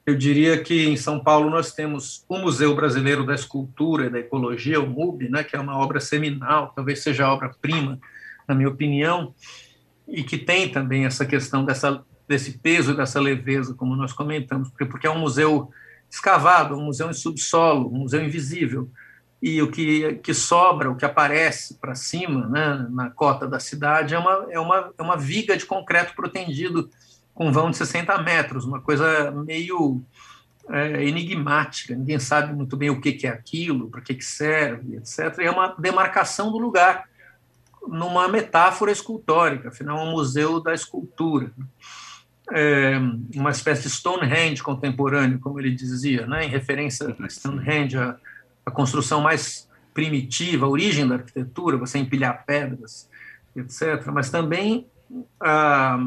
eu 0.08 0.16
diria 0.16 0.58
que 0.62 0.88
em 0.88 0.96
São 0.96 1.20
Paulo 1.20 1.50
nós 1.50 1.72
temos 1.72 2.24
o 2.26 2.38
Museu 2.38 2.74
Brasileiro 2.74 3.26
da 3.26 3.34
Escultura 3.34 4.06
e 4.06 4.10
da 4.10 4.18
Ecologia, 4.18 4.80
o 4.80 4.86
MUB, 4.86 5.28
né? 5.28 5.44
que 5.44 5.54
é 5.54 5.60
uma 5.60 5.76
obra 5.76 6.00
seminal, 6.00 6.72
talvez 6.74 7.02
seja 7.02 7.26
a 7.26 7.34
obra-prima, 7.34 8.00
na 8.48 8.54
minha 8.54 8.70
opinião 8.70 9.34
e 10.08 10.24
que 10.24 10.38
tem 10.38 10.66
também 10.66 11.04
essa 11.04 11.26
questão 11.26 11.62
dessa, 11.62 12.02
desse 12.26 12.56
peso, 12.56 12.96
dessa 12.96 13.20
leveza, 13.20 13.74
como 13.74 13.94
nós 13.94 14.14
comentamos, 14.14 14.70
porque, 14.70 14.86
porque 14.86 15.06
é 15.06 15.10
um 15.10 15.18
museu 15.18 15.70
escavado, 16.08 16.74
um 16.74 16.86
museu 16.86 17.10
em 17.10 17.12
subsolo, 17.12 17.92
um 17.92 17.98
museu 17.98 18.24
invisível, 18.24 18.90
e 19.42 19.60
o 19.60 19.70
que, 19.70 20.14
que 20.22 20.32
sobra, 20.32 20.90
o 20.90 20.96
que 20.96 21.04
aparece 21.04 21.74
para 21.74 21.94
cima, 21.94 22.48
né, 22.48 22.86
na 22.88 23.10
cota 23.10 23.46
da 23.46 23.60
cidade, 23.60 24.14
é 24.14 24.18
uma, 24.18 24.46
é, 24.48 24.58
uma, 24.58 24.90
é 24.96 25.02
uma 25.02 25.18
viga 25.18 25.54
de 25.54 25.66
concreto 25.66 26.14
protendido 26.14 26.88
com 27.38 27.52
vão 27.52 27.70
de 27.70 27.76
60 27.76 28.20
metros, 28.22 28.64
uma 28.64 28.80
coisa 28.80 29.30
meio 29.30 30.02
é, 30.68 31.04
enigmática, 31.04 31.94
ninguém 31.94 32.18
sabe 32.18 32.52
muito 32.52 32.76
bem 32.76 32.90
o 32.90 33.00
que, 33.00 33.12
que 33.12 33.28
é 33.28 33.30
aquilo, 33.30 33.88
para 33.88 34.00
que, 34.00 34.12
que 34.12 34.24
serve, 34.24 34.96
etc. 34.96 35.38
E 35.38 35.44
é 35.44 35.50
uma 35.52 35.68
demarcação 35.78 36.50
do 36.50 36.58
lugar 36.58 37.08
numa 37.86 38.26
metáfora 38.26 38.90
escultórica, 38.90 39.68
afinal, 39.68 40.00
é 40.00 40.02
um 40.02 40.10
museu 40.10 40.60
da 40.60 40.74
escultura. 40.74 41.52
É 42.50 42.98
uma 43.36 43.50
espécie 43.52 43.82
de 43.82 43.90
Stonehenge 43.90 44.60
contemporâneo, 44.60 45.38
como 45.38 45.60
ele 45.60 45.70
dizia, 45.70 46.26
né, 46.26 46.44
em 46.44 46.48
referência 46.48 47.14
a 47.20 47.28
Stonehenge, 47.28 47.96
a, 47.96 48.16
a 48.66 48.70
construção 48.72 49.20
mais 49.20 49.68
primitiva, 49.94 50.66
a 50.66 50.68
origem 50.68 51.06
da 51.06 51.14
arquitetura, 51.14 51.76
você 51.76 51.98
empilhar 51.98 52.44
pedras, 52.44 53.08
etc. 53.54 54.06
Mas 54.12 54.28
também 54.28 54.88
a, 55.40 56.00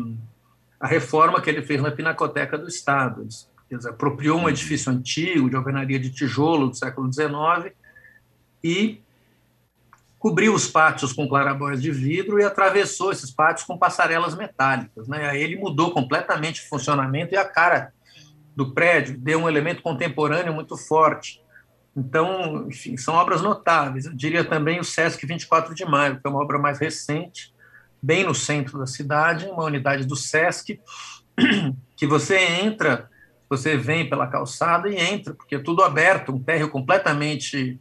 a 0.82 0.88
reforma 0.88 1.40
que 1.40 1.50
ele 1.50 1.62
fez 1.62 1.80
na 1.80 1.92
Pinacoteca 1.92 2.58
do 2.58 2.68
Estado. 2.68 3.24
Dizer, 3.70 3.90
apropriou 3.90 4.40
um 4.40 4.50
edifício 4.50 4.92
antigo, 4.92 5.48
de 5.48 5.56
alvenaria 5.56 6.00
de 6.00 6.10
tijolo 6.10 6.70
do 6.70 6.76
século 6.76 7.12
XIX, 7.14 7.74
e 8.64 9.00
cobriu 10.18 10.54
os 10.54 10.68
pátios 10.68 11.14
com 11.14 11.28
clarabóias 11.28 11.82
de 11.82 11.92
vidro 11.92 12.40
e 12.40 12.44
atravessou 12.44 13.12
esses 13.12 13.32
pátios 13.32 13.66
com 13.66 13.78
passarelas 13.78 14.36
metálicas. 14.36 15.08
Né? 15.08 15.30
Aí 15.30 15.42
ele 15.42 15.56
mudou 15.56 15.92
completamente 15.92 16.62
o 16.62 16.68
funcionamento 16.68 17.34
e 17.34 17.38
a 17.38 17.46
cara 17.46 17.94
do 18.56 18.74
prédio, 18.74 19.18
deu 19.18 19.40
um 19.40 19.48
elemento 19.48 19.82
contemporâneo 19.82 20.54
muito 20.54 20.76
forte. 20.76 21.42
Então, 21.96 22.68
enfim, 22.68 22.98
são 22.98 23.14
obras 23.14 23.42
notáveis. 23.42 24.06
Eu 24.06 24.14
diria 24.14 24.44
também 24.44 24.80
o 24.80 24.84
Sesc 24.84 25.26
24 25.26 25.76
de 25.76 25.86
Maio, 25.86 26.20
que 26.20 26.28
é 26.28 26.30
uma 26.30 26.42
obra 26.42 26.58
mais 26.58 26.80
recente, 26.80 27.54
bem 28.02 28.24
no 28.24 28.34
centro 28.34 28.80
da 28.80 28.88
cidade, 28.88 29.46
uma 29.46 29.64
unidade 29.64 30.06
do 30.06 30.16
Sesc, 30.16 30.80
que 31.96 32.08
você 32.08 32.38
entra, 32.38 33.10
você 33.50 33.78
vem 33.78 34.10
pela 34.10 34.28
calçada 34.28 34.90
e 34.90 34.98
entra, 34.98 35.34
porque 35.34 35.56
é 35.56 35.60
tudo 35.60 35.84
aberto, 35.84 36.34
um 36.34 36.42
térreo 36.42 36.70
completamente 36.70 37.80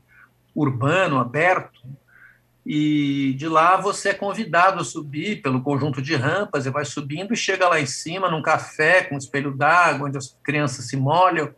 urbano, 0.54 1.18
aberto, 1.18 1.80
e 2.66 3.34
de 3.38 3.48
lá 3.48 3.78
você 3.78 4.10
é 4.10 4.14
convidado 4.14 4.80
a 4.80 4.84
subir 4.84 5.40
pelo 5.40 5.62
conjunto 5.62 6.02
de 6.02 6.14
rampas 6.14 6.66
e 6.66 6.70
vai 6.70 6.84
subindo 6.84 7.32
e 7.32 7.36
chega 7.36 7.66
lá 7.66 7.80
em 7.80 7.86
cima 7.86 8.30
num 8.30 8.42
café 8.42 9.02
com 9.04 9.14
um 9.14 9.18
espelho 9.18 9.56
d'água 9.56 10.08
onde 10.08 10.18
as 10.18 10.36
crianças 10.42 10.86
se 10.86 10.96
molham 10.96 11.54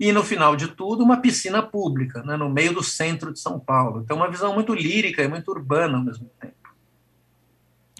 e 0.00 0.10
no 0.12 0.24
final 0.24 0.56
de 0.56 0.68
tudo 0.68 1.04
uma 1.04 1.18
piscina 1.18 1.62
pública 1.62 2.22
né, 2.22 2.36
no 2.36 2.48
meio 2.48 2.72
do 2.72 2.82
centro 2.82 3.32
de 3.32 3.38
São 3.38 3.60
Paulo. 3.60 4.00
Então 4.02 4.16
uma 4.16 4.30
visão 4.30 4.54
muito 4.54 4.74
lírica 4.74 5.22
e 5.22 5.28
muito 5.28 5.50
urbana 5.50 5.98
ao 5.98 6.04
mesmo 6.04 6.30
tempo 6.40 6.53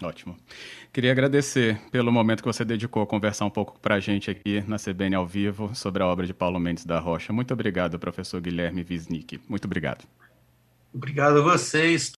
ótimo. 0.01 0.35
Queria 0.91 1.11
agradecer 1.11 1.79
pelo 1.91 2.11
momento 2.11 2.41
que 2.41 2.47
você 2.47 2.65
dedicou 2.65 3.01
a 3.03 3.07
conversar 3.07 3.45
um 3.45 3.49
pouco 3.49 3.79
para 3.79 3.95
a 3.95 3.99
gente 3.99 4.29
aqui 4.29 4.63
na 4.67 4.77
CBN 4.77 5.15
ao 5.15 5.25
vivo 5.25 5.73
sobre 5.73 6.03
a 6.03 6.07
obra 6.07 6.25
de 6.25 6.33
Paulo 6.33 6.59
Mendes 6.59 6.85
da 6.85 6.99
Rocha. 6.99 7.31
Muito 7.31 7.53
obrigado 7.53 7.99
professor 7.99 8.41
Guilherme 8.41 8.85
Wisnik 8.87 9.39
muito 9.47 9.65
obrigado. 9.65 10.05
Obrigado 10.93 11.39
a 11.39 11.41
vocês. 11.41 12.09